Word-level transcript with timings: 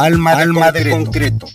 Alma 0.00 0.36
de, 0.36 0.42
Alma 0.42 0.70
de 0.70 0.90
concreto. 0.90 1.48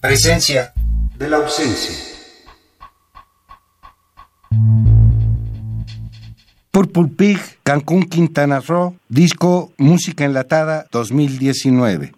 Presencia 0.00 0.72
de 1.16 1.30
la 1.30 1.36
ausencia. 1.36 1.94
Purple 6.72 7.06
Pig, 7.16 7.38
Cancún, 7.62 8.02
Quintana 8.02 8.58
Roo, 8.58 8.96
disco 9.08 9.72
Música 9.78 10.24
Enlatada 10.24 10.88
2019. 10.90 12.12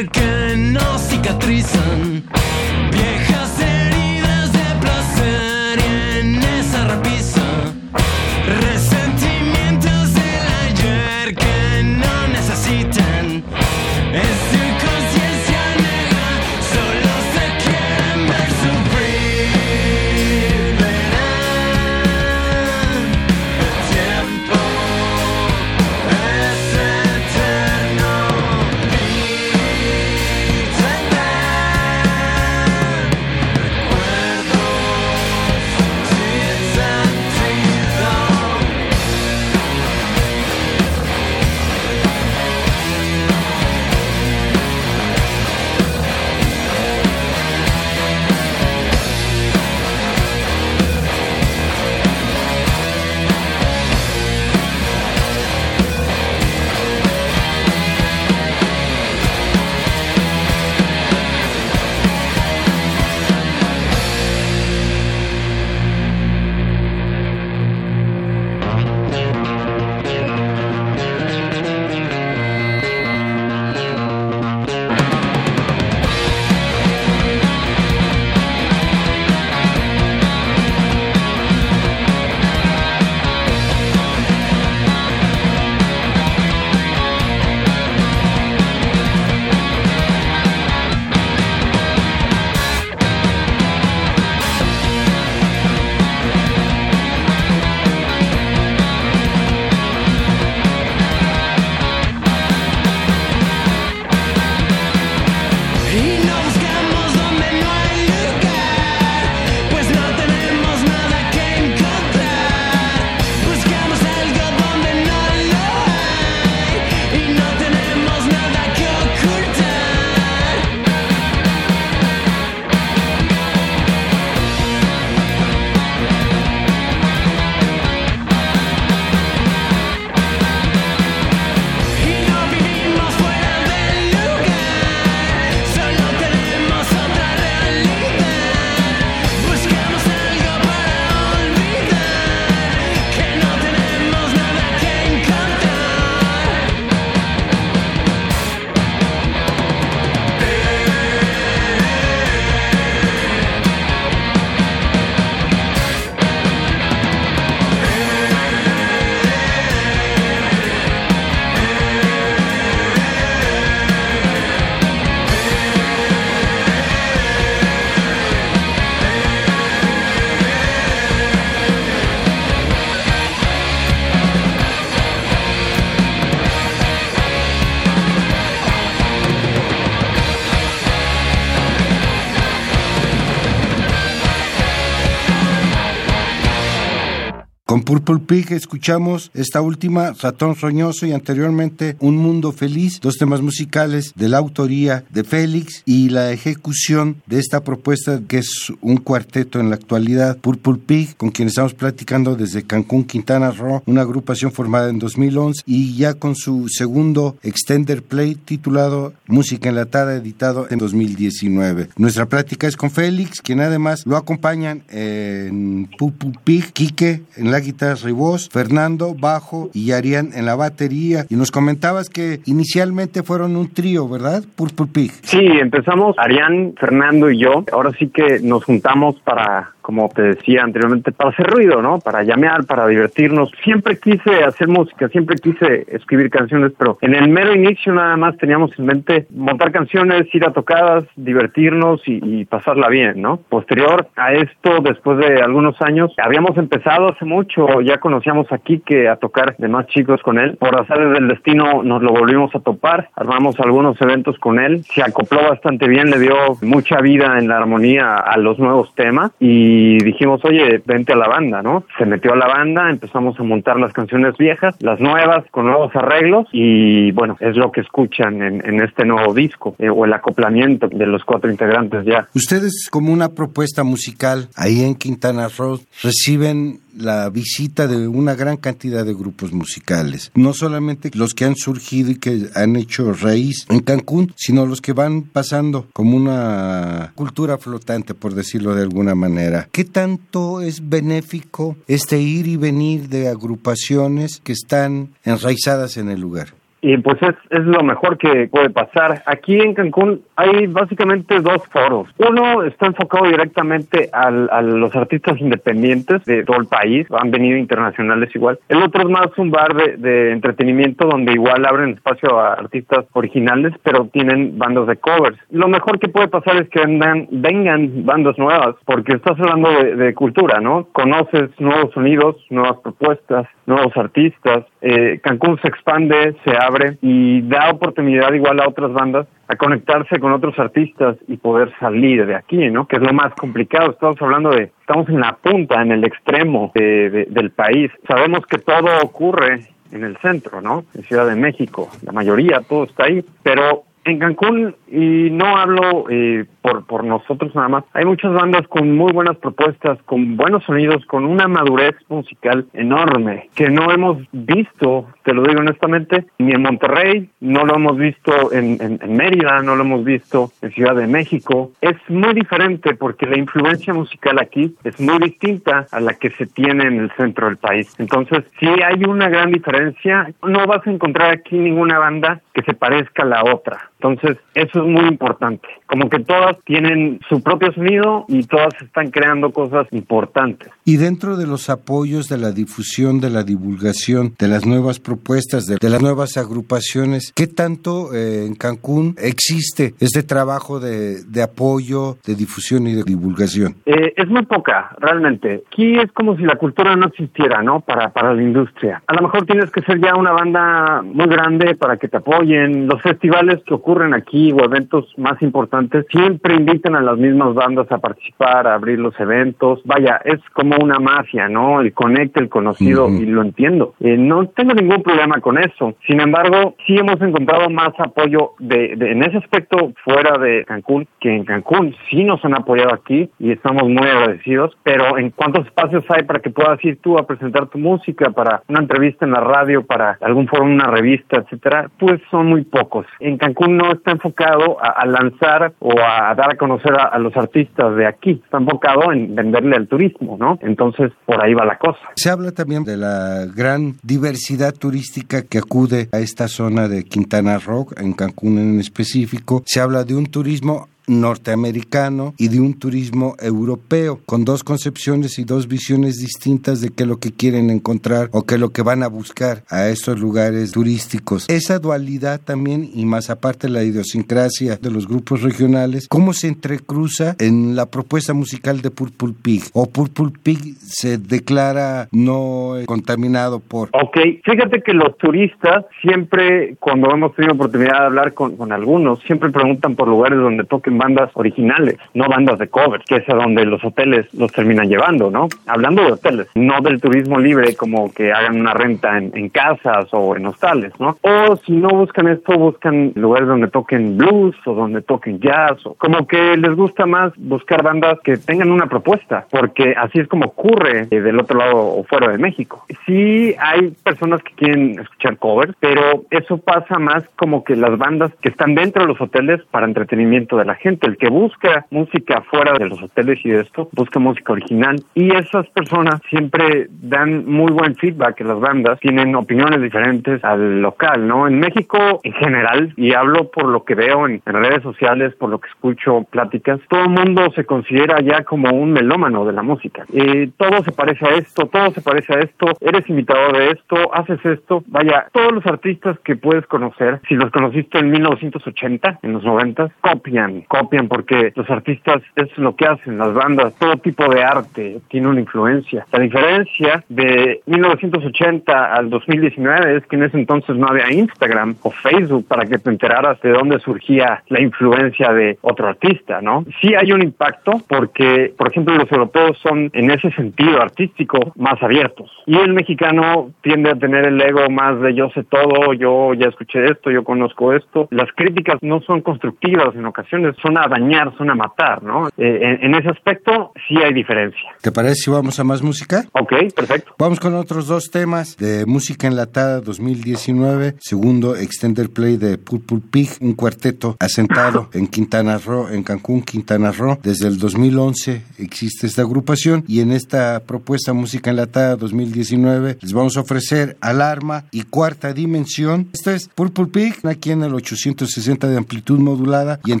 Con 187.74 187.82
Purple 187.82 188.20
Pig 188.20 188.52
escuchamos 188.52 189.32
esta 189.34 189.60
última, 189.60 190.12
Ratón 190.12 190.54
Roñoso, 190.54 191.06
y 191.06 191.12
anteriormente 191.12 191.96
Un 191.98 192.16
Mundo 192.16 192.52
Feliz, 192.52 193.00
dos 193.00 193.16
temas 193.16 193.40
musicales 193.40 194.12
de 194.14 194.28
la 194.28 194.38
autoría 194.38 195.02
de 195.10 195.24
Félix 195.24 195.82
y 195.84 196.10
la 196.10 196.30
ejecución 196.30 197.16
de 197.26 197.40
esta 197.40 197.64
propuesta 197.64 198.22
que 198.28 198.38
es 198.38 198.72
un 198.80 198.98
cuarteto 198.98 199.58
en 199.58 199.70
la 199.70 199.74
actualidad, 199.74 200.38
Purple 200.38 200.76
Pig, 200.86 201.16
con 201.16 201.32
quien 201.32 201.48
estamos 201.48 201.74
platicando 201.74 202.36
desde 202.36 202.62
Cancún, 202.62 203.02
Quintana 203.02 203.50
Roo, 203.50 203.82
una 203.86 204.02
agrupación 204.02 204.52
formada 204.52 204.88
en 204.88 205.00
2011 205.00 205.62
y 205.66 205.96
ya 205.96 206.14
con 206.14 206.36
su 206.36 206.68
segundo 206.68 207.36
extender 207.42 208.04
play 208.04 208.36
titulado 208.36 209.14
Música 209.26 209.70
Enlatada, 209.70 210.14
editado 210.14 210.68
en 210.70 210.78
2019. 210.78 211.88
Nuestra 211.96 212.26
plática 212.26 212.68
es 212.68 212.76
con 212.76 212.92
Félix, 212.92 213.40
quien 213.40 213.58
además 213.58 214.06
lo 214.06 214.16
acompañan 214.16 214.84
en 214.90 215.90
Purple 215.98 216.34
Pig, 216.44 216.72
Quique 216.72 217.24
en 217.36 217.50
la 217.50 217.63
guitarra 217.64 218.08
y 218.08 218.14
Fernando 218.50 219.14
bajo 219.18 219.70
y 219.72 219.92
Arián 219.92 220.30
en 220.34 220.46
la 220.46 220.54
batería. 220.54 221.26
Y 221.28 221.36
nos 221.36 221.50
comentabas 221.50 222.08
que 222.08 222.40
inicialmente 222.46 223.22
fueron 223.22 223.56
un 223.56 223.72
trío, 223.72 224.08
¿verdad? 224.08 224.44
Purple 224.56 224.86
Pig. 224.86 225.12
Sí, 225.22 225.38
empezamos 225.40 226.16
Arián, 226.18 226.74
Fernando 226.78 227.30
y 227.30 227.40
yo. 227.40 227.64
Ahora 227.72 227.90
sí 227.98 228.08
que 228.08 228.38
nos 228.40 228.64
juntamos 228.64 229.16
para 229.24 229.73
como 229.84 230.08
te 230.08 230.22
decía 230.22 230.62
anteriormente, 230.62 231.12
para 231.12 231.28
hacer 231.28 231.46
ruido, 231.46 231.82
¿no? 231.82 231.98
Para 231.98 232.22
llamear, 232.22 232.64
para 232.64 232.86
divertirnos. 232.86 233.50
Siempre 233.62 233.98
quise 233.98 234.42
hacer 234.42 234.66
música, 234.66 235.10
siempre 235.10 235.36
quise 235.36 235.84
escribir 235.88 236.30
canciones, 236.30 236.72
pero 236.78 236.96
en 237.02 237.14
el 237.14 237.28
mero 237.28 237.54
inicio 237.54 237.92
nada 237.92 238.16
más 238.16 238.34
teníamos 238.38 238.70
en 238.78 238.86
mente 238.86 239.26
montar 239.28 239.72
canciones, 239.72 240.34
ir 240.34 240.42
a 240.46 240.54
tocadas, 240.54 241.04
divertirnos 241.16 242.00
y, 242.06 242.46
pasarla 242.46 242.88
bien, 242.88 243.20
¿no? 243.20 243.36
Posterior 243.36 244.08
a 244.16 244.32
esto, 244.32 244.80
después 244.82 245.18
de 245.18 245.42
algunos 245.42 245.80
años, 245.82 246.14
habíamos 246.16 246.56
empezado 246.56 247.08
hace 247.10 247.26
mucho, 247.26 247.82
ya 247.82 247.98
conocíamos 247.98 248.50
a 248.52 248.58
Quique 248.58 249.06
a 249.06 249.16
tocar 249.16 249.54
de 249.58 249.68
más 249.68 249.86
chicos 249.88 250.22
con 250.22 250.38
él. 250.38 250.56
Por 250.56 250.80
hacerles 250.80 251.12
del 251.12 251.28
destino 251.28 251.82
nos 251.82 252.02
lo 252.02 252.10
volvimos 252.10 252.54
a 252.54 252.60
topar, 252.60 253.10
armamos 253.16 253.60
algunos 253.60 254.00
eventos 254.00 254.38
con 254.38 254.58
él, 254.58 254.82
se 254.84 255.02
acopló 255.02 255.42
bastante 255.50 255.86
bien, 255.88 256.10
le 256.10 256.18
dio 256.18 256.34
mucha 256.62 257.00
vida 257.02 257.38
en 257.38 257.48
la 257.48 257.58
armonía 257.58 258.14
a 258.14 258.38
los 258.38 258.58
nuevos 258.58 258.94
temas 258.94 259.32
y 259.38 259.73
y 259.74 259.98
dijimos, 259.98 260.40
oye, 260.44 260.82
vente 260.84 261.12
a 261.12 261.16
la 261.16 261.28
banda, 261.28 261.62
¿no? 261.62 261.84
Se 261.98 262.06
metió 262.06 262.32
a 262.32 262.36
la 262.36 262.46
banda, 262.46 262.90
empezamos 262.90 263.38
a 263.38 263.42
montar 263.42 263.78
las 263.78 263.92
canciones 263.92 264.36
viejas, 264.36 264.76
las 264.80 265.00
nuevas, 265.00 265.44
con 265.50 265.66
nuevos 265.66 265.94
arreglos 265.96 266.46
y 266.52 267.10
bueno, 267.12 267.36
es 267.40 267.56
lo 267.56 267.72
que 267.72 267.80
escuchan 267.80 268.42
en, 268.42 268.74
este 268.84 269.04
nuevo 269.04 269.32
disco 269.34 269.76
eh, 269.78 269.88
o 269.88 270.04
el 270.04 270.12
acoplamiento 270.12 270.88
de 270.88 271.06
los 271.06 271.24
cuatro 271.24 271.50
integrantes 271.50 272.04
ya. 272.04 272.28
Ustedes 272.34 272.88
como 272.90 273.12
una 273.12 273.30
propuesta 273.30 273.82
musical 273.84 274.48
ahí 274.56 274.82
en 274.82 274.94
Quintana 274.94 275.48
Roo 275.56 275.80
reciben 276.02 276.80
la 276.96 277.28
visita 277.30 277.86
de 277.86 278.08
una 278.08 278.34
gran 278.34 278.56
cantidad 278.56 279.04
de 279.04 279.14
grupos 279.14 279.52
musicales, 279.52 280.30
no 280.34 280.54
solamente 280.54 281.10
los 281.14 281.34
que 281.34 281.44
han 281.44 281.56
surgido 281.56 282.10
y 282.10 282.16
que 282.16 282.48
han 282.54 282.76
hecho 282.76 283.12
raíz 283.12 283.66
en 283.68 283.80
Cancún, 283.80 284.32
sino 284.36 284.66
los 284.66 284.80
que 284.80 284.92
van 284.92 285.22
pasando 285.22 285.86
como 285.92 286.16
una 286.16 287.12
cultura 287.14 287.58
flotante, 287.58 288.14
por 288.14 288.34
decirlo 288.34 288.74
de 288.74 288.82
alguna 288.82 289.14
manera. 289.14 289.68
¿Qué 289.72 289.84
tanto 289.84 290.60
es 290.60 290.88
benéfico 290.88 291.76
este 291.86 292.20
ir 292.20 292.46
y 292.46 292.56
venir 292.56 293.08
de 293.08 293.28
agrupaciones 293.28 294.40
que 294.42 294.52
están 294.52 295.10
enraizadas 295.24 295.96
en 295.96 296.10
el 296.10 296.20
lugar? 296.20 296.54
Y 296.84 296.98
pues 296.98 297.16
es, 297.22 297.34
es 297.48 297.64
lo 297.64 297.82
mejor 297.82 298.18
que 298.18 298.46
puede 298.48 298.68
pasar. 298.68 299.22
Aquí 299.24 299.58
en 299.58 299.72
Cancún 299.72 300.20
hay 300.36 300.66
básicamente 300.66 301.40
dos 301.40 301.66
foros. 301.68 302.10
Uno 302.18 302.62
está 302.62 302.86
enfocado 302.86 303.26
directamente 303.26 304.10
al, 304.12 304.50
a 304.52 304.60
los 304.60 304.94
artistas 304.94 305.40
independientes 305.40 306.22
de 306.26 306.44
todo 306.44 306.58
el 306.58 306.66
país, 306.66 307.06
han 307.18 307.30
venido 307.30 307.56
internacionales 307.56 308.28
igual. 308.34 308.58
El 308.68 308.82
otro 308.82 309.00
es 309.00 309.08
más 309.08 309.28
un 309.38 309.50
bar 309.50 309.74
de, 309.74 309.96
de 309.96 310.32
entretenimiento 310.32 311.08
donde 311.08 311.32
igual 311.32 311.64
abren 311.64 311.94
espacio 311.94 312.38
a 312.38 312.52
artistas 312.52 313.06
originales, 313.12 313.72
pero 313.82 314.06
tienen 314.12 314.58
bandas 314.58 314.86
de 314.86 314.96
covers. 314.96 315.38
Lo 315.50 315.68
mejor 315.68 315.98
que 315.98 316.08
puede 316.08 316.28
pasar 316.28 316.56
es 316.56 316.68
que 316.68 316.80
vengan, 316.80 317.28
vengan 317.30 318.04
bandas 318.04 318.36
nuevas, 318.36 318.76
porque 318.84 319.14
estás 319.14 319.40
hablando 319.40 319.70
de, 319.70 319.96
de 319.96 320.12
cultura, 320.12 320.60
¿no? 320.60 320.86
Conoces 320.92 321.48
nuevos 321.58 321.92
sonidos, 321.94 322.36
nuevas 322.50 322.76
propuestas, 322.82 323.46
nuevos 323.64 323.96
artistas. 323.96 324.64
Eh, 324.86 325.18
Cancún 325.22 325.58
se 325.62 325.68
expande, 325.68 326.36
se 326.44 326.54
abre 326.54 326.98
y 327.00 327.40
da 327.40 327.70
oportunidad 327.70 328.34
igual 328.34 328.60
a 328.60 328.68
otras 328.68 328.92
bandas 328.92 329.26
a 329.48 329.56
conectarse 329.56 330.18
con 330.18 330.30
otros 330.32 330.58
artistas 330.58 331.16
y 331.26 331.38
poder 331.38 331.72
salir 331.80 332.26
de 332.26 332.34
aquí, 332.34 332.68
¿no? 332.70 332.86
Que 332.86 332.96
es 332.96 333.02
lo 333.02 333.14
más 333.14 333.32
complicado. 333.34 333.92
Estamos 333.92 334.20
hablando 334.20 334.50
de, 334.50 334.70
estamos 334.80 335.08
en 335.08 335.20
la 335.20 335.36
punta, 335.36 335.80
en 335.80 335.90
el 335.90 336.04
extremo 336.04 336.70
del 336.74 337.50
país. 337.56 337.90
Sabemos 338.06 338.44
que 338.46 338.58
todo 338.58 338.90
ocurre 339.02 339.60
en 339.90 340.04
el 340.04 340.18
centro, 340.18 340.60
¿no? 340.60 340.84
En 340.94 341.02
Ciudad 341.04 341.26
de 341.28 341.36
México, 341.36 341.88
la 342.02 342.12
mayoría, 342.12 342.60
todo 342.68 342.84
está 342.84 343.04
ahí, 343.04 343.24
pero 343.42 343.84
en 344.04 344.18
Cancún, 344.18 344.76
y 344.86 345.30
no 345.30 345.56
hablo 345.56 346.10
eh, 346.10 346.44
por, 346.64 346.86
por 346.86 347.04
nosotros 347.04 347.54
nada 347.54 347.68
más, 347.68 347.84
hay 347.92 348.06
muchas 348.06 348.32
bandas 348.32 348.66
con 348.68 348.96
muy 348.96 349.12
buenas 349.12 349.36
propuestas, 349.36 349.98
con 350.06 350.38
buenos 350.38 350.64
sonidos, 350.64 351.04
con 351.04 351.26
una 351.26 351.46
madurez 351.46 351.94
musical 352.08 352.64
enorme, 352.72 353.50
que 353.54 353.68
no 353.68 353.92
hemos 353.92 354.16
visto, 354.32 355.06
te 355.24 355.34
lo 355.34 355.42
digo 355.42 355.60
honestamente, 355.60 356.24
ni 356.38 356.52
en 356.52 356.62
Monterrey, 356.62 357.28
no 357.40 357.66
lo 357.66 357.74
hemos 357.74 357.98
visto 357.98 358.50
en, 358.50 358.78
en, 358.80 359.14
Mérida, 359.14 359.60
no 359.60 359.76
lo 359.76 359.82
hemos 359.82 360.06
visto 360.06 360.52
en 360.62 360.70
Ciudad 360.70 360.94
de 360.94 361.06
México. 361.06 361.70
Es 361.82 361.96
muy 362.08 362.32
diferente 362.32 362.94
porque 362.94 363.26
la 363.26 363.36
influencia 363.36 363.92
musical 363.92 364.38
aquí 364.38 364.74
es 364.84 364.98
muy 364.98 365.18
distinta 365.18 365.86
a 365.92 366.00
la 366.00 366.14
que 366.14 366.30
se 366.30 366.46
tiene 366.46 366.84
en 366.84 366.98
el 366.98 367.10
centro 367.12 367.46
del 367.46 367.58
país. 367.58 367.94
Entonces, 367.98 368.42
sí 368.58 368.68
hay 368.68 369.04
una 369.04 369.28
gran 369.28 369.52
diferencia. 369.52 370.32
No 370.42 370.66
vas 370.66 370.86
a 370.86 370.90
encontrar 370.90 371.30
aquí 371.30 371.58
ninguna 371.58 371.98
banda 371.98 372.40
que 372.54 372.62
se 372.62 372.72
parezca 372.72 373.24
a 373.24 373.26
la 373.26 373.44
otra. 373.44 373.90
Entonces, 374.00 374.38
eso 374.54 374.80
es 374.80 374.86
muy 374.86 375.06
importante. 375.06 375.68
Como 375.86 376.08
que 376.08 376.20
todas 376.20 376.53
tienen 376.64 377.20
su 377.28 377.42
propio 377.42 377.72
sonido 377.72 378.24
y 378.28 378.44
todas 378.44 378.74
están 378.80 379.10
creando 379.10 379.50
cosas 379.50 379.86
importantes. 379.92 380.70
Y 380.84 380.96
dentro 380.96 381.36
de 381.36 381.46
los 381.46 381.70
apoyos 381.70 382.28
de 382.28 382.38
la 382.38 382.52
difusión, 382.52 383.20
de 383.20 383.30
la 383.30 383.42
divulgación, 383.42 384.34
de 384.38 384.48
las 384.48 384.66
nuevas 384.66 385.00
propuestas, 385.00 385.64
de, 385.66 385.78
las 385.88 386.02
nuevas 386.02 386.36
agrupaciones, 386.36 387.32
¿qué 387.34 387.46
tanto 387.46 388.14
eh, 388.14 388.46
en 388.46 388.54
Cancún 388.54 389.14
existe 389.18 389.94
este 390.00 390.22
trabajo 390.22 390.80
de, 390.80 391.24
apoyo, 391.42 392.16
de 392.26 392.34
difusión 392.34 392.86
y 392.86 392.94
de 392.94 393.02
divulgación? 393.04 393.76
Eh, 393.86 394.12
es 394.16 394.28
muy 394.28 394.44
poca, 394.44 394.94
realmente. 394.98 395.64
Aquí 395.66 395.98
es 395.98 396.10
como 396.12 396.36
si 396.36 396.42
la 396.42 396.56
cultura 396.56 396.96
no 396.96 397.06
existiera, 397.06 397.62
¿no? 397.62 397.80
Para, 397.80 398.12
para 398.12 398.34
la 398.34 398.42
industria. 398.42 399.02
A 399.06 399.14
lo 399.14 399.22
mejor 399.22 399.46
tienes 399.46 399.70
que 399.70 399.82
ser 399.82 400.00
ya 400.00 400.14
una 400.14 400.32
banda 400.32 401.02
muy 401.02 401.26
grande 401.26 401.74
para 401.74 401.96
que 401.96 402.08
te 402.08 402.18
apoyen. 402.18 402.86
Los 402.86 403.02
festivales 403.02 403.60
que 403.66 403.74
ocurren 403.74 404.14
aquí 404.14 404.52
o 404.52 404.64
eventos 404.64 405.12
más 405.16 405.40
importantes, 405.42 406.06
siempre 406.10 406.43
invitan 406.52 406.94
a 406.94 407.00
las 407.00 407.16
mismas 407.16 407.54
bandas 407.54 407.90
a 407.90 407.98
participar, 407.98 408.66
a 408.66 408.74
abrir 408.74 408.98
los 408.98 409.18
eventos. 409.18 409.80
Vaya, 409.84 410.20
es 410.24 410.40
como 410.52 410.76
una 410.76 410.98
mafia, 410.98 411.48
¿no? 411.48 411.80
El 411.80 411.92
conecte, 411.92 412.40
el 412.40 412.48
conocido, 412.48 413.08
y 413.08 413.24
lo 413.26 413.42
entiendo. 413.42 413.94
Eh, 414.00 414.16
no 414.18 414.46
tengo 414.48 414.74
ningún 414.74 415.02
problema 415.02 415.40
con 415.40 415.58
eso. 415.58 415.94
Sin 416.06 416.20
embargo, 416.20 416.74
sí 416.86 416.96
hemos 416.96 417.20
encontrado 417.20 417.70
más 417.70 417.92
apoyo 417.98 418.52
de, 418.58 418.92
en 418.92 419.22
ese 419.22 419.38
aspecto 419.38 419.92
fuera 420.04 420.38
de 420.38 420.64
Cancún, 420.66 421.06
que 421.20 421.34
en 421.34 421.44
Cancún 421.44 421.94
sí 422.10 422.24
nos 422.24 422.44
han 422.44 422.54
apoyado 422.54 422.94
aquí 422.94 423.30
y 423.38 423.52
estamos 423.52 423.84
muy 423.84 424.06
agradecidos, 424.06 424.76
pero 424.82 425.18
en 425.18 425.30
cuántos 425.30 425.66
espacios 425.66 426.04
hay 426.08 426.24
para 426.24 426.40
que 426.40 426.50
puedas 426.50 426.82
ir 426.84 426.98
tú 427.00 427.18
a 427.18 427.26
presentar 427.26 427.66
tu 427.66 427.78
música, 427.78 428.30
para 428.30 428.62
una 428.68 428.80
entrevista 428.80 429.24
en 429.24 429.32
la 429.32 429.40
radio, 429.40 429.84
para 429.84 430.18
algún 430.20 430.46
foro, 430.48 430.64
una 430.64 430.86
revista, 430.86 431.38
etcétera, 431.38 431.90
pues 431.98 432.20
son 432.30 432.46
muy 432.46 432.64
pocos. 432.64 433.06
En 433.20 433.38
Cancún 433.38 433.76
no 433.76 433.92
está 433.92 434.12
enfocado 434.12 434.76
a, 434.80 435.04
lanzar 435.06 435.72
o 435.80 435.92
a 436.00 436.33
dar 436.34 436.52
a 436.52 436.56
conocer 436.56 436.92
a, 436.98 437.18
los 437.18 437.36
artistas 437.36 437.96
de 437.96 438.06
aquí, 438.06 438.42
está 438.44 438.58
enfocado 438.58 439.12
en 439.12 439.34
venderle 439.34 439.76
al 439.76 439.88
turismo, 439.88 440.36
¿no? 440.38 440.58
Entonces, 440.62 441.12
por 441.26 441.42
ahí 441.44 441.54
va 441.54 441.64
la 441.64 441.78
cosa. 441.78 441.98
Se 442.16 442.30
habla 442.30 442.52
también 442.52 442.84
de 442.84 442.96
la 442.96 443.46
gran 443.46 443.94
diversidad 444.02 444.74
turística 444.74 445.42
que 445.42 445.58
acude 445.58 446.08
a 446.12 446.18
esta 446.18 446.48
zona 446.48 446.88
de 446.88 447.04
Quintana 447.04 447.58
Roo, 447.58 447.86
en 447.96 448.12
Cancún 448.12 448.58
en 448.58 448.80
específico. 448.80 449.62
Se 449.66 449.80
habla 449.80 450.04
de 450.04 450.14
un 450.14 450.26
turismo 450.26 450.88
norteamericano 451.06 452.34
y 452.38 452.48
de 452.48 452.60
un 452.60 452.74
turismo 452.74 453.34
europeo, 453.40 454.20
con 454.26 454.44
dos 454.44 454.64
concepciones 454.64 455.38
y 455.38 455.44
dos 455.44 455.68
visiones 455.68 456.16
distintas 456.16 456.80
de 456.80 456.90
qué 456.90 457.02
es 457.02 457.08
lo 457.08 457.18
que 457.18 457.32
quieren 457.32 457.70
encontrar 457.70 458.28
o 458.32 458.42
qué 458.42 458.54
es 458.54 458.60
lo 458.60 458.70
que 458.70 458.82
van 458.82 459.02
a 459.02 459.08
buscar 459.08 459.64
a 459.68 459.88
estos 459.88 460.18
lugares 460.20 460.72
turísticos. 460.72 461.46
Esa 461.48 461.78
dualidad 461.78 462.40
también, 462.40 462.88
y 462.94 463.04
más 463.04 463.30
aparte 463.30 463.68
la 463.68 463.82
idiosincrasia 463.82 464.76
de 464.76 464.90
los 464.90 465.06
grupos 465.06 465.42
regionales, 465.42 466.08
¿cómo 466.08 466.32
se 466.32 466.48
entrecruza 466.48 467.36
en 467.38 467.76
la 467.76 467.86
propuesta 467.86 468.32
musical 468.32 468.80
de 468.80 468.90
Purple 468.90 469.34
Pig? 469.40 469.64
¿O 469.72 469.86
Purple 469.86 470.32
Pig 470.42 470.76
se 470.78 471.18
declara 471.18 472.08
no 472.12 472.74
contaminado 472.86 473.60
por...? 473.60 473.90
Ok, 473.92 474.18
fíjate 474.44 474.82
que 474.82 474.92
los 474.92 475.16
turistas 475.18 475.84
siempre, 476.00 476.76
cuando 476.80 477.10
hemos 477.10 477.34
tenido 477.34 477.54
oportunidad 477.54 478.00
de 478.00 478.06
hablar 478.06 478.34
con, 478.34 478.56
con 478.56 478.72
algunos, 478.72 479.20
siempre 479.20 479.50
preguntan 479.50 479.94
por 479.94 480.08
lugares 480.08 480.38
donde 480.38 480.64
toquen 480.64 480.93
en 480.93 480.93
bandas 480.98 481.30
originales, 481.34 481.98
no 482.14 482.28
bandas 482.28 482.58
de 482.58 482.68
covers, 482.68 483.04
que 483.04 483.16
es 483.16 483.28
a 483.28 483.34
donde 483.34 483.64
los 483.64 483.84
hoteles 483.84 484.32
los 484.34 484.52
terminan 484.52 484.88
llevando, 484.88 485.30
¿no? 485.30 485.48
Hablando 485.66 486.04
de 486.04 486.12
hoteles, 486.12 486.48
no 486.54 486.80
del 486.80 487.00
turismo 487.00 487.38
libre 487.38 487.74
como 487.76 488.12
que 488.12 488.32
hagan 488.32 488.60
una 488.60 488.74
renta 488.74 489.18
en, 489.18 489.32
en 489.34 489.48
casas 489.48 490.06
o 490.12 490.36
en 490.36 490.46
hostales, 490.46 490.92
¿no? 490.98 491.18
O 491.22 491.56
si 491.56 491.72
no 491.72 491.88
buscan 491.88 492.28
esto, 492.28 492.52
buscan 492.58 493.12
lugares 493.14 493.48
donde 493.48 493.68
toquen 493.68 494.16
blues 494.16 494.56
o 494.66 494.74
donde 494.74 495.02
toquen 495.02 495.40
jazz, 495.40 495.84
o 495.86 495.94
como 495.94 496.26
que 496.26 496.56
les 496.56 496.74
gusta 496.74 497.06
más 497.06 497.32
buscar 497.36 497.82
bandas 497.82 498.18
que 498.20 498.36
tengan 498.36 498.70
una 498.70 498.86
propuesta, 498.86 499.46
porque 499.50 499.94
así 499.96 500.20
es 500.20 500.28
como 500.28 500.46
ocurre 500.46 501.08
eh, 501.10 501.20
del 501.20 501.38
otro 501.40 501.58
lado 501.58 501.76
o 501.76 502.04
fuera 502.04 502.30
de 502.30 502.38
México. 502.38 502.84
Sí 503.06 503.54
hay 503.58 503.90
personas 504.02 504.42
que 504.42 504.54
quieren 504.54 504.98
escuchar 504.98 505.36
covers, 505.38 505.74
pero 505.80 506.24
eso 506.30 506.58
pasa 506.58 506.98
más 506.98 507.24
como 507.36 507.64
que 507.64 507.76
las 507.76 507.96
bandas 507.98 508.32
que 508.40 508.48
están 508.48 508.74
dentro 508.74 509.02
de 509.02 509.08
los 509.08 509.20
hoteles 509.20 509.60
para 509.70 509.86
entretenimiento 509.86 510.56
de 510.56 510.64
la 510.64 510.74
gente. 510.74 510.83
El 510.84 511.16
que 511.16 511.30
busca 511.30 511.86
música 511.90 512.42
fuera 512.42 512.74
de 512.74 512.86
los 512.86 513.02
hoteles 513.02 513.38
y 513.42 513.48
de 513.48 513.62
esto, 513.62 513.88
busca 513.92 514.18
música 514.18 514.52
original. 514.52 514.96
Y 515.14 515.34
esas 515.34 515.66
personas 515.68 516.20
siempre 516.28 516.88
dan 516.90 517.46
muy 517.46 517.72
buen 517.72 517.94
feedback 517.94 518.34
que 518.34 518.44
las 518.44 518.60
bandas 518.60 519.00
tienen 519.00 519.34
opiniones 519.34 519.80
diferentes 519.80 520.44
al 520.44 520.82
local, 520.82 521.26
¿no? 521.26 521.48
En 521.48 521.58
México, 521.58 522.20
en 522.22 522.34
general, 522.34 522.92
y 522.98 523.14
hablo 523.14 523.50
por 523.50 523.64
lo 523.64 523.84
que 523.84 523.94
veo 523.94 524.28
en, 524.28 524.42
redes 524.44 524.82
sociales, 524.82 525.34
por 525.36 525.48
lo 525.48 525.58
que 525.58 525.68
escucho 525.68 526.26
pláticas, 526.30 526.78
todo 526.90 527.04
el 527.04 527.10
mundo 527.10 527.50
se 527.54 527.64
considera 527.64 528.20
ya 528.20 528.44
como 528.44 528.68
un 528.70 528.92
melómano 528.92 529.46
de 529.46 529.52
la 529.54 529.62
música. 529.62 530.04
Eh, 530.12 530.50
todo 530.58 530.84
se 530.84 530.92
parece 530.92 531.26
a 531.26 531.34
esto, 531.36 531.64
todo 531.66 531.92
se 531.92 532.02
parece 532.02 532.34
a 532.34 532.40
esto, 532.40 532.66
eres 532.82 533.08
invitado 533.08 533.52
de 533.52 533.70
esto, 533.70 534.14
haces 534.14 534.44
esto. 534.44 534.84
Vaya, 534.88 535.28
todos 535.32 535.52
los 535.52 535.66
artistas 535.66 536.18
que 536.20 536.36
puedes 536.36 536.66
conocer, 536.66 537.20
si 537.26 537.36
los 537.36 537.50
conociste 537.50 537.98
en 537.98 538.10
1980, 538.10 539.20
en 539.22 539.32
los 539.32 539.44
90, 539.44 539.90
copian, 540.02 540.60
copian 540.74 541.08
porque 541.08 541.52
los 541.54 541.70
artistas 541.70 542.22
es 542.34 542.56
lo 542.58 542.74
que 542.74 542.86
hacen, 542.86 543.18
las 543.18 543.32
bandas, 543.32 543.74
todo 543.78 543.96
tipo 543.98 544.28
de 544.28 544.42
arte 544.42 544.98
tiene 545.08 545.28
una 545.28 545.40
influencia. 545.40 546.04
La 546.10 546.18
diferencia 546.18 547.04
de 547.08 547.60
1980 547.66 548.92
al 548.92 549.08
2019 549.08 549.96
es 549.98 550.06
que 550.06 550.16
en 550.16 550.24
ese 550.24 550.38
entonces 550.38 550.74
no 550.76 550.88
había 550.88 551.12
Instagram 551.12 551.76
o 551.82 551.90
Facebook 551.90 552.46
para 552.48 552.66
que 552.66 552.78
te 552.78 552.90
enteraras 552.90 553.40
de 553.40 553.50
dónde 553.50 553.78
surgía 553.78 554.42
la 554.48 554.60
influencia 554.60 555.32
de 555.32 555.58
otro 555.62 555.88
artista, 555.88 556.40
¿no? 556.40 556.64
Sí 556.80 556.94
hay 556.94 557.12
un 557.12 557.22
impacto 557.22 557.80
porque, 557.88 558.52
por 558.56 558.68
ejemplo, 558.68 558.96
los 558.96 559.10
europeos 559.12 559.58
son 559.62 559.90
en 559.92 560.10
ese 560.10 560.30
sentido 560.32 560.80
artístico 560.80 561.52
más 561.56 561.80
abiertos 561.82 562.30
y 562.46 562.56
el 562.56 562.72
mexicano 562.72 563.50
tiende 563.62 563.90
a 563.90 563.94
tener 563.94 564.26
el 564.26 564.40
ego 564.40 564.68
más 564.70 565.00
de 565.00 565.14
yo 565.14 565.30
sé 565.30 565.44
todo, 565.44 565.92
yo 565.92 566.34
ya 566.34 566.48
escuché 566.48 566.84
esto, 566.86 567.10
yo 567.10 567.22
conozco 567.22 567.72
esto. 567.72 568.08
Las 568.10 568.30
críticas 568.34 568.82
no 568.82 569.00
son 569.02 569.20
constructivas 569.20 569.94
en 569.94 570.06
ocasiones, 570.06 570.56
son 570.64 570.78
a 570.78 570.88
dañar, 570.88 571.36
son 571.36 571.50
a 571.50 571.54
matar, 571.54 572.02
¿no? 572.02 572.28
Eh, 572.38 572.78
en, 572.80 572.94
ese 572.94 573.10
aspecto 573.10 573.72
sí 573.86 573.96
hay 574.02 574.14
diferencia. 574.14 574.70
¿Te 574.80 574.90
parece 574.90 575.16
si 575.16 575.30
vamos 575.30 575.60
a 575.60 575.64
más 575.64 575.82
música? 575.82 576.24
Ok, 576.32 576.52
perfecto. 576.74 577.14
Vamos 577.18 577.38
con 577.38 577.54
otros 577.54 577.86
dos 577.86 578.10
temas 578.10 578.56
de 578.56 578.86
música 578.86 579.26
enlatada 579.26 579.80
2019, 579.80 580.94
segundo 581.00 581.54
extender 581.54 582.08
play 582.10 582.38
de 582.38 582.56
Purple 582.56 583.00
Pig, 583.10 583.28
un 583.40 583.52
cuarteto 583.54 584.16
asentado 584.18 584.88
en 584.94 585.06
Quintana 585.06 585.58
Roo, 585.58 585.88
en 585.90 586.02
Cancún, 586.02 586.42
Quintana 586.42 586.92
Roo. 586.92 587.18
Desde 587.22 587.46
el 587.46 587.58
2011 587.58 588.42
existe 588.58 589.06
esta 589.06 589.22
agrupación 589.22 589.84
y 589.86 590.00
en 590.00 590.12
esta 590.12 590.60
propuesta 590.60 591.12
música 591.12 591.50
enlatada 591.50 591.96
2019 591.96 592.98
les 593.02 593.12
vamos 593.12 593.36
a 593.36 593.40
ofrecer 593.40 593.98
Alarma 594.00 594.64
y 594.70 594.82
Cuarta 594.82 595.34
Dimensión. 595.34 596.08
Esto 596.14 596.30
es 596.30 596.48
Purple 596.48 596.86
Pig, 596.86 597.26
aquí 597.26 597.50
en 597.50 597.62
el 597.62 597.74
860 597.74 598.68
de 598.68 598.78
amplitud 598.78 599.18
modulada 599.18 599.80
y 599.84 599.92
en 599.92 600.00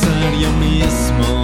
condena 0.00 1.12
aquel 1.22 1.41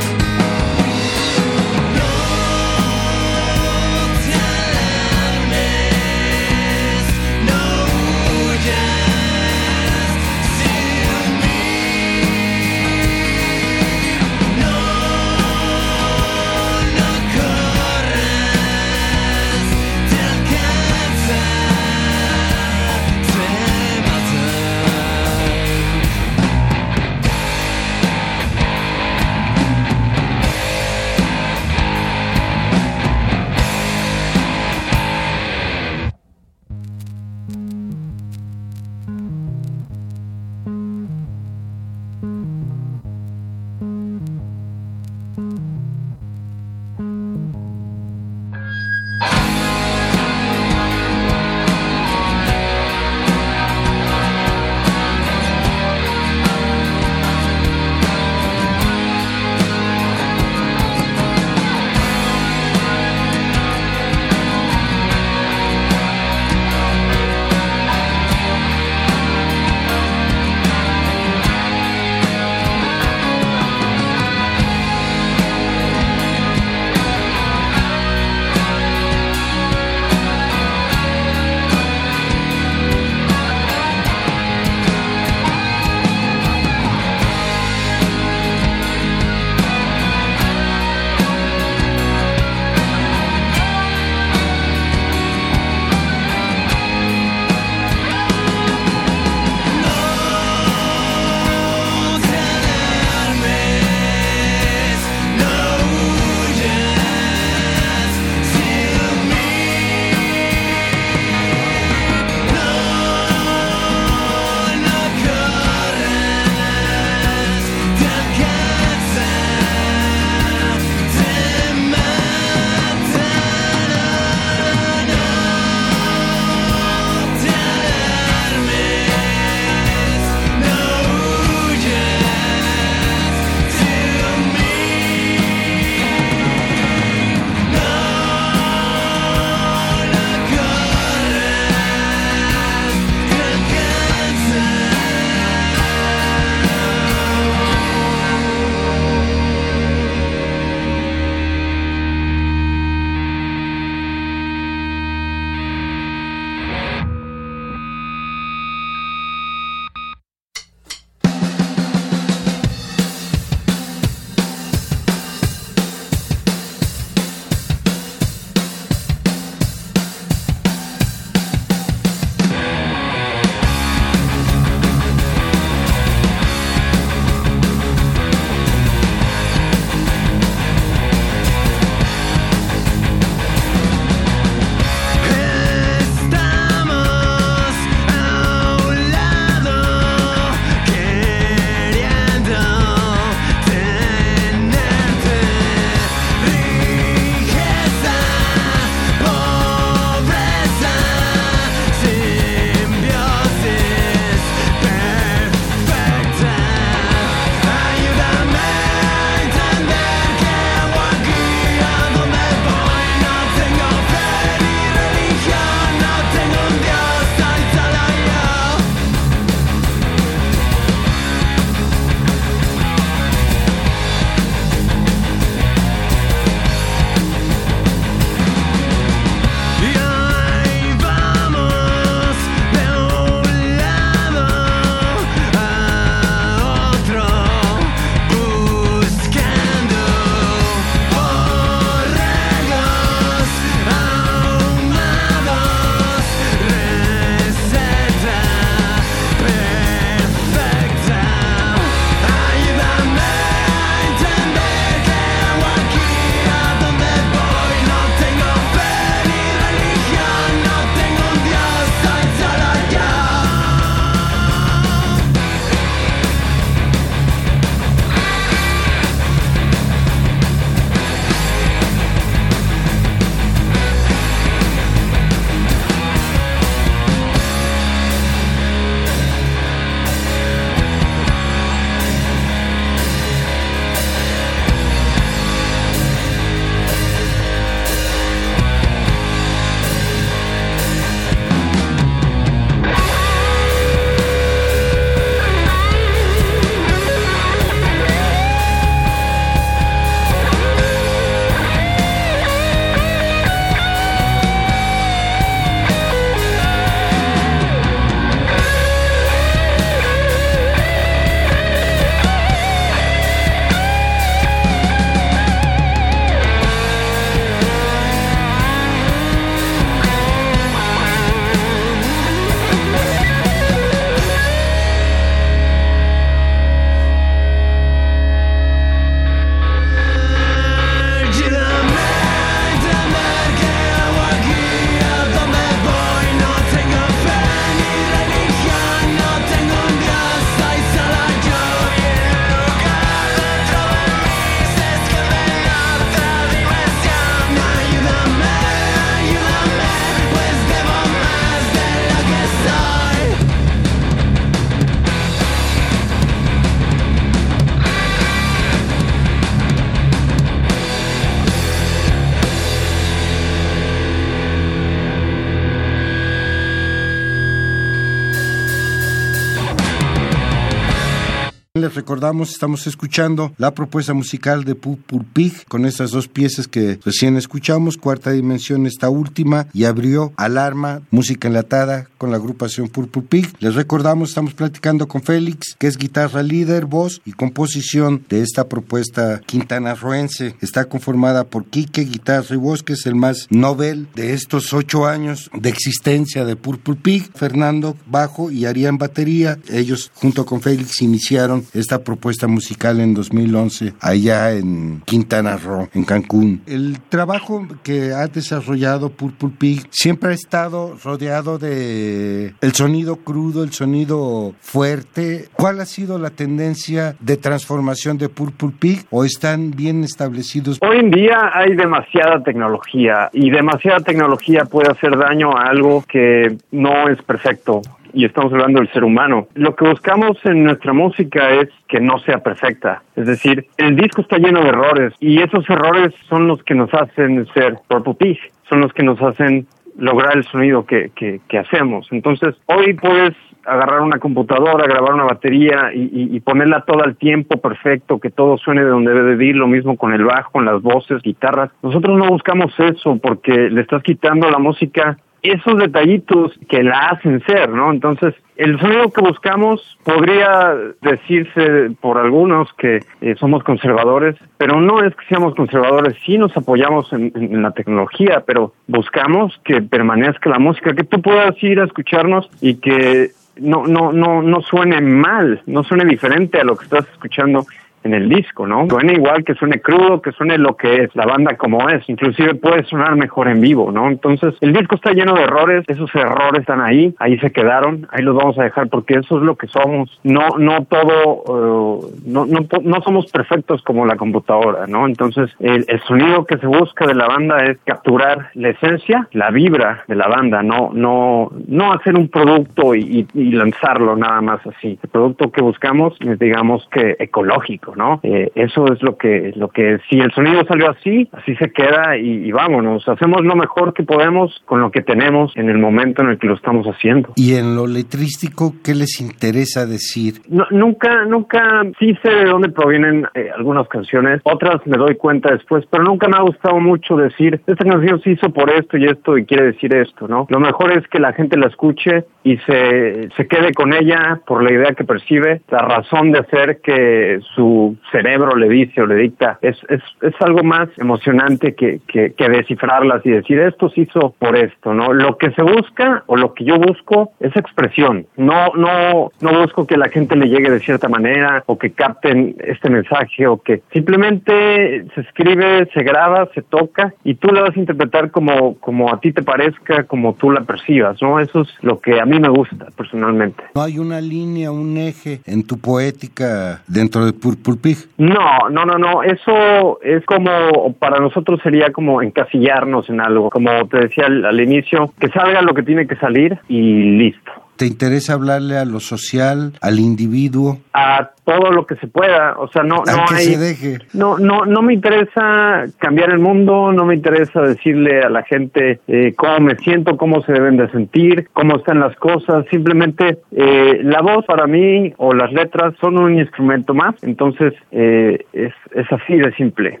recordamos, 371.94 372.50
estamos 372.50 372.86
escuchando 372.86 373.52
la 373.58 373.74
propuesta 373.74 374.14
musical 374.14 374.64
de 374.64 374.74
Purple 374.74 375.24
Pig 375.32 375.64
con 375.66 375.86
estas 375.86 376.10
dos 376.10 376.28
piezas 376.28 376.68
que 376.68 376.98
recién 377.04 377.36
escuchamos, 377.36 377.96
Cuarta 377.96 378.30
Dimensión, 378.30 378.86
esta 378.86 379.08
última, 379.08 379.66
y 379.72 379.84
abrió 379.84 380.32
Alarma, 380.36 381.02
música 381.10 381.48
enlatada 381.48 382.08
con 382.18 382.30
la 382.30 382.36
agrupación 382.36 382.88
Purple 382.88 383.22
Pig. 383.22 383.52
Les 383.60 383.74
recordamos, 383.74 384.30
estamos 384.30 384.54
platicando 384.54 385.08
con 385.08 385.22
Félix, 385.22 385.74
que 385.78 385.86
es 385.86 385.96
guitarra 385.96 386.42
líder, 386.42 386.86
voz 386.86 387.20
y 387.24 387.32
composición 387.32 388.24
de 388.28 388.42
esta 388.42 388.68
propuesta 388.68 389.40
quintana 389.46 389.94
roense. 389.94 390.54
Está 390.60 390.84
conformada 390.86 391.44
por 391.44 391.66
Quique, 391.66 392.02
guitarra 392.02 392.54
y 392.54 392.56
voz, 392.56 392.82
que 392.82 392.94
es 392.94 393.06
el 393.06 393.14
más 393.14 393.46
novel 393.50 394.08
de 394.14 394.34
estos 394.34 394.72
ocho 394.72 395.06
años 395.06 395.50
de 395.54 395.68
existencia 395.68 396.44
de 396.44 396.56
Purple 396.56 396.96
Pig, 396.96 397.30
Fernando 397.34 397.96
bajo 398.06 398.50
y 398.50 398.66
Arián 398.66 398.98
batería. 398.98 399.58
Ellos 399.70 400.10
junto 400.14 400.46
con 400.46 400.60
Félix 400.60 401.02
iniciaron 401.02 401.64
esta 401.80 402.02
propuesta 402.04 402.46
musical 402.46 403.00
en 403.00 403.14
2011 403.14 403.94
allá 404.00 404.52
en 404.52 405.02
Quintana 405.04 405.56
Roo, 405.56 405.88
en 405.94 406.04
Cancún. 406.04 406.62
El 406.66 407.00
trabajo 407.08 407.66
que 407.82 408.12
ha 408.12 408.26
desarrollado 408.26 409.10
Purple 409.10 409.50
Pig 409.58 409.86
siempre 409.90 410.30
ha 410.30 410.34
estado 410.34 410.96
rodeado 411.02 411.58
de 411.58 412.54
el 412.60 412.72
sonido 412.72 413.16
crudo, 413.16 413.62
el 413.62 413.72
sonido 413.72 414.54
fuerte. 414.60 415.48
¿Cuál 415.54 415.80
ha 415.80 415.86
sido 415.86 416.18
la 416.18 416.30
tendencia 416.30 417.16
de 417.20 417.36
transformación 417.36 418.18
de 418.18 418.28
Purple 418.28 418.72
Pig 418.78 419.06
o 419.10 419.24
están 419.24 419.70
bien 419.70 420.04
establecidos? 420.04 420.78
Hoy 420.82 420.98
en 420.98 421.10
día 421.10 421.50
hay 421.52 421.74
demasiada 421.74 422.42
tecnología 422.42 423.30
y 423.32 423.50
demasiada 423.50 424.00
tecnología 424.00 424.64
puede 424.64 424.90
hacer 424.90 425.16
daño 425.16 425.50
a 425.56 425.70
algo 425.70 426.04
que 426.08 426.56
no 426.70 427.08
es 427.08 427.20
perfecto 427.22 427.82
y 428.12 428.24
estamos 428.24 428.52
hablando 428.52 428.80
del 428.80 428.92
ser 428.92 429.04
humano. 429.04 429.48
Lo 429.54 429.74
que 429.74 429.88
buscamos 429.88 430.38
en 430.44 430.64
nuestra 430.64 430.92
música 430.92 431.50
es 431.50 431.68
que 431.88 432.00
no 432.00 432.18
sea 432.20 432.38
perfecta. 432.38 433.02
Es 433.16 433.26
decir, 433.26 433.66
el 433.76 433.96
disco 433.96 434.22
está 434.22 434.38
lleno 434.38 434.62
de 434.62 434.68
errores 434.68 435.14
y 435.20 435.40
esos 435.42 435.68
errores 435.68 436.14
son 436.28 436.46
los 436.46 436.62
que 436.64 436.74
nos 436.74 436.92
hacen 436.94 437.46
ser 437.54 437.78
Purple 437.88 438.38
son 438.68 438.80
los 438.80 438.92
que 438.92 439.02
nos 439.02 439.20
hacen 439.20 439.66
lograr 439.98 440.36
el 440.36 440.44
sonido 440.44 440.86
que, 440.86 441.10
que, 441.14 441.40
que 441.48 441.58
hacemos. 441.58 442.06
Entonces, 442.10 442.54
hoy 442.66 442.94
puedes 442.94 443.34
agarrar 443.66 444.00
una 444.00 444.18
computadora, 444.18 444.86
grabar 444.86 445.14
una 445.14 445.24
batería 445.24 445.90
y, 445.92 446.34
y, 446.34 446.40
ponerla 446.40 446.84
todo 446.86 447.04
al 447.04 447.16
tiempo 447.16 447.60
perfecto, 447.60 448.18
que 448.18 448.30
todo 448.30 448.56
suene 448.56 448.82
de 448.82 448.90
donde 448.90 449.12
debe 449.12 449.36
de 449.36 449.44
ir, 449.44 449.56
lo 449.56 449.66
mismo 449.66 449.96
con 449.96 450.12
el 450.14 450.24
bajo, 450.24 450.50
con 450.52 450.64
las 450.64 450.80
voces, 450.80 451.22
guitarras. 451.22 451.70
Nosotros 451.82 452.16
no 452.16 452.28
buscamos 452.28 452.72
eso 452.78 453.18
porque 453.22 453.52
le 453.52 453.82
estás 453.82 454.02
quitando 454.02 454.48
la 454.48 454.58
música 454.58 455.18
esos 455.42 455.78
detallitos 455.78 456.52
que 456.68 456.82
la 456.82 457.08
hacen 457.08 457.42
ser, 457.46 457.70
¿no? 457.70 457.90
Entonces, 457.90 458.34
el 458.56 458.78
sonido 458.78 459.10
que 459.10 459.22
buscamos 459.22 459.98
podría 460.04 460.74
decirse 461.00 461.90
por 462.00 462.18
algunos 462.18 462.72
que 462.74 463.00
eh, 463.20 463.34
somos 463.38 463.64
conservadores, 463.64 464.36
pero 464.58 464.80
no 464.80 465.02
es 465.02 465.14
que 465.14 465.26
seamos 465.26 465.54
conservadores, 465.54 466.14
sí 466.26 466.36
nos 466.36 466.54
apoyamos 466.56 467.10
en, 467.12 467.32
en, 467.34 467.62
la 467.62 467.70
tecnología, 467.70 468.42
pero 468.46 468.74
buscamos 468.86 469.58
que 469.64 469.80
permanezca 469.80 470.50
la 470.50 470.58
música, 470.58 470.94
que 470.94 471.04
tú 471.04 471.22
puedas 471.22 471.54
ir 471.62 471.80
a 471.80 471.84
escucharnos 471.84 472.50
y 472.60 472.74
que 472.74 473.30
no, 473.56 473.86
no, 473.86 474.12
no, 474.12 474.42
no 474.42 474.60
suene 474.62 475.00
mal, 475.00 475.62
no 475.66 475.84
suene 475.84 476.04
diferente 476.04 476.60
a 476.60 476.64
lo 476.64 476.76
que 476.76 476.84
estás 476.84 477.06
escuchando 477.12 477.64
en 478.02 478.14
el 478.14 478.28
disco, 478.28 478.66
¿no? 478.66 478.86
Suene 478.88 479.14
igual, 479.14 479.44
que 479.44 479.54
suene 479.54 479.80
crudo, 479.80 480.22
que 480.22 480.32
suene 480.32 480.58
lo 480.58 480.76
que 480.76 481.04
es 481.04 481.14
la 481.14 481.26
banda 481.26 481.56
como 481.56 481.88
es, 481.88 482.08
inclusive 482.08 482.54
puede 482.54 482.84
sonar 482.84 483.16
mejor 483.16 483.48
en 483.48 483.60
vivo, 483.60 483.92
¿no? 483.92 484.08
Entonces, 484.08 484.54
el 484.60 484.72
disco 484.72 484.94
está 484.94 485.12
lleno 485.12 485.34
de 485.34 485.42
errores, 485.42 485.84
esos 485.88 486.14
errores 486.14 486.60
están 486.60 486.80
ahí, 486.80 487.14
ahí 487.18 487.38
se 487.38 487.52
quedaron, 487.52 488.06
ahí 488.10 488.22
los 488.22 488.36
vamos 488.36 488.58
a 488.58 488.64
dejar 488.64 488.88
porque 488.88 489.14
eso 489.14 489.38
es 489.38 489.42
lo 489.42 489.56
que 489.56 489.66
somos, 489.66 490.18
no 490.22 490.58
no 490.58 490.84
todo, 490.84 491.42
uh, 491.46 492.10
no, 492.24 492.46
no, 492.46 492.66
no 492.82 493.02
somos 493.02 493.30
perfectos 493.30 493.82
como 493.82 494.06
la 494.06 494.16
computadora, 494.16 494.86
¿no? 494.86 495.06
Entonces, 495.06 495.50
el, 495.60 495.84
el, 495.88 496.00
sonido 496.00 496.46
que 496.46 496.58
se 496.58 496.66
busca 496.66 497.06
de 497.06 497.14
la 497.14 497.26
banda 497.26 497.58
es 497.64 497.78
capturar 497.84 498.50
la 498.54 498.70
esencia, 498.70 499.28
la 499.32 499.50
vibra 499.50 500.04
de 500.08 500.16
la 500.16 500.28
banda, 500.28 500.62
no 500.62 500.90
no 500.92 501.50
no 501.68 501.92
hacer 501.92 502.16
un 502.16 502.28
producto 502.28 502.94
y, 502.94 503.26
y, 503.34 503.40
y 503.40 503.52
lanzarlo 503.52 504.16
nada 504.16 504.40
más 504.40 504.66
así. 504.66 504.98
El 505.02 505.08
producto 505.10 505.50
que 505.52 505.62
buscamos 505.62 506.16
es, 506.20 506.38
digamos 506.38 506.88
que 506.90 507.16
ecológico, 507.18 507.89
¿no? 507.96 508.20
Eh, 508.22 508.50
eso 508.54 508.86
es 508.92 509.02
lo 509.02 509.16
que, 509.16 509.52
lo 509.56 509.68
que, 509.68 509.98
si 510.08 510.18
el 510.18 510.32
sonido 510.32 510.64
salió 510.66 510.90
así, 510.90 511.28
así 511.32 511.54
se 511.56 511.72
queda 511.72 512.16
y, 512.16 512.48
y, 512.48 512.52
vámonos, 512.52 513.08
hacemos 513.08 513.44
lo 513.44 513.54
mejor 513.54 513.94
que 513.94 514.02
podemos 514.02 514.62
con 514.66 514.80
lo 514.80 514.90
que 514.90 515.02
tenemos 515.02 515.52
en 515.56 515.68
el 515.68 515.78
momento 515.78 516.22
en 516.22 516.30
el 516.30 516.38
que 516.38 516.46
lo 516.46 516.54
estamos 516.54 516.86
haciendo. 516.86 517.32
¿Y 517.36 517.54
en 517.54 517.74
lo 517.74 517.86
letrístico 517.86 518.74
qué 518.84 518.94
les 518.94 519.20
interesa 519.20 519.86
decir? 519.86 520.34
No, 520.48 520.66
nunca, 520.70 521.24
nunca, 521.24 521.82
sí 521.98 522.16
sé 522.22 522.30
de 522.30 522.44
dónde 522.44 522.70
provienen 522.70 523.26
eh, 523.34 523.50
algunas 523.56 523.88
canciones, 523.88 524.40
otras 524.44 524.86
me 524.86 524.96
doy 524.96 525.16
cuenta 525.16 525.52
después, 525.52 525.84
pero 525.90 526.04
nunca 526.04 526.28
me 526.28 526.36
ha 526.36 526.42
gustado 526.42 526.78
mucho 526.80 527.16
decir, 527.16 527.60
esta 527.66 527.84
canción 527.84 528.20
se 528.22 528.30
hizo 528.30 528.50
por 528.50 528.70
esto 528.70 528.96
y 528.96 529.06
esto 529.06 529.38
y 529.38 529.44
quiere 529.44 529.66
decir 529.66 529.94
esto, 529.94 530.28
¿no? 530.28 530.46
Lo 530.48 530.60
mejor 530.60 530.96
es 530.96 531.06
que 531.08 531.18
la 531.18 531.32
gente 531.32 531.56
la 531.56 531.68
escuche 531.68 532.24
y 532.44 532.56
se, 532.58 533.28
se 533.36 533.46
quede 533.46 533.72
con 533.72 533.92
ella 533.92 534.40
por 534.46 534.62
la 534.62 534.72
idea 534.72 534.94
que 534.94 535.04
percibe, 535.04 535.62
la 535.70 535.78
razón 535.78 536.32
de 536.32 536.40
hacer 536.40 536.80
que 536.82 537.38
su 537.54 537.79
cerebro 538.10 538.56
le 538.56 538.68
dice 538.68 539.02
o 539.02 539.06
le 539.06 539.16
dicta, 539.16 539.58
es, 539.62 539.76
es, 539.88 540.02
es 540.22 540.34
algo 540.40 540.62
más 540.62 540.88
emocionante 540.98 541.74
que, 541.74 542.00
que, 542.06 542.32
que, 542.32 542.48
descifrarlas 542.48 543.24
y 543.24 543.30
decir 543.30 543.58
esto 543.60 543.88
se 543.90 544.02
hizo 544.02 544.34
por 544.38 544.56
esto, 544.56 544.92
¿no? 544.92 545.12
Lo 545.12 545.38
que 545.38 545.50
se 545.52 545.62
busca 545.62 546.24
o 546.26 546.36
lo 546.36 546.54
que 546.54 546.64
yo 546.64 546.76
busco 546.78 547.32
es 547.40 547.54
expresión, 547.56 548.26
no, 548.36 548.72
no, 548.76 549.30
no 549.40 549.60
busco 549.60 549.86
que 549.86 549.96
la 549.96 550.08
gente 550.08 550.36
le 550.36 550.48
llegue 550.48 550.70
de 550.70 550.80
cierta 550.80 551.08
manera 551.08 551.62
o 551.66 551.78
que 551.78 551.92
capten 551.92 552.56
este 552.58 552.90
mensaje 552.90 553.46
o 553.46 553.60
que 553.62 553.82
simplemente 553.92 555.04
se 555.14 555.20
escribe, 555.20 555.88
se 555.92 556.02
graba, 556.02 556.48
se 556.54 556.62
toca 556.62 557.14
y 557.24 557.34
tú 557.34 557.48
la 557.48 557.62
vas 557.62 557.76
a 557.76 557.80
interpretar 557.80 558.30
como, 558.30 558.76
como 558.78 559.12
a 559.12 559.20
ti 559.20 559.32
te 559.32 559.42
parezca, 559.42 560.04
como 560.04 560.34
tú 560.34 560.50
la 560.50 560.62
percibas, 560.62 561.20
¿no? 561.22 561.40
Eso 561.40 561.62
es 561.62 561.68
lo 561.82 562.00
que 562.00 562.20
a 562.20 562.26
mí 562.26 562.38
me 562.40 562.48
gusta 562.48 562.86
personalmente. 562.96 563.62
No 563.74 563.82
hay 563.82 563.98
una 563.98 564.20
línea, 564.20 564.70
un 564.70 564.96
eje 564.96 565.40
en 565.46 565.66
tu 565.66 565.78
poética 565.78 566.82
dentro 566.86 567.24
de 567.24 567.32
Purple 567.32 567.69
No, 568.18 568.68
no, 568.70 568.84
no, 568.84 568.98
no. 568.98 569.22
Eso 569.22 570.00
es 570.02 570.24
como, 570.24 570.94
para 570.98 571.18
nosotros 571.18 571.60
sería 571.62 571.92
como 571.92 572.22
encasillarnos 572.22 573.08
en 573.08 573.20
algo. 573.20 573.50
Como 573.50 573.86
te 573.88 574.00
decía 574.00 574.26
al, 574.26 574.44
al 574.44 574.60
inicio, 574.60 575.12
que 575.18 575.28
salga 575.28 575.62
lo 575.62 575.74
que 575.74 575.82
tiene 575.82 576.06
que 576.06 576.16
salir 576.16 576.58
y 576.68 577.18
listo. 577.18 577.52
¿Te 577.80 577.86
interesa 577.86 578.34
hablarle 578.34 578.76
a 578.76 578.84
lo 578.84 579.00
social, 579.00 579.72
al 579.80 580.00
individuo? 580.00 580.80
A 580.92 581.30
todo 581.46 581.70
lo 581.70 581.86
que 581.86 581.96
se 581.96 582.08
pueda, 582.08 582.58
o 582.58 582.68
sea, 582.68 582.82
no, 582.82 582.96
no 582.96 583.24
que 583.26 583.34
hay, 583.36 583.44
se 583.44 583.58
deje. 583.58 583.98
no, 584.12 584.38
no, 584.38 584.66
no 584.66 584.82
me 584.82 584.92
interesa 584.92 585.86
cambiar 585.96 586.30
el 586.30 586.40
mundo, 586.40 586.92
no 586.92 587.06
me 587.06 587.14
interesa 587.14 587.62
decirle 587.62 588.20
a 588.20 588.28
la 588.28 588.42
gente 588.42 589.00
eh, 589.08 589.32
cómo 589.34 589.60
me 589.60 589.76
siento, 589.76 590.18
cómo 590.18 590.42
se 590.42 590.52
deben 590.52 590.76
de 590.76 590.90
sentir, 590.90 591.48
cómo 591.54 591.76
están 591.76 592.00
las 592.00 592.14
cosas, 592.16 592.66
simplemente 592.70 593.38
eh, 593.52 594.00
la 594.02 594.20
voz 594.20 594.44
para 594.44 594.66
mí 594.66 595.14
o 595.16 595.32
las 595.32 595.50
letras 595.50 595.94
son 596.02 596.18
un 596.18 596.38
instrumento 596.38 596.92
más, 596.92 597.14
entonces 597.22 597.72
eh, 597.92 598.44
es, 598.52 598.74
es 598.94 599.10
así 599.10 599.36
de 599.36 599.54
simple. 599.54 600.00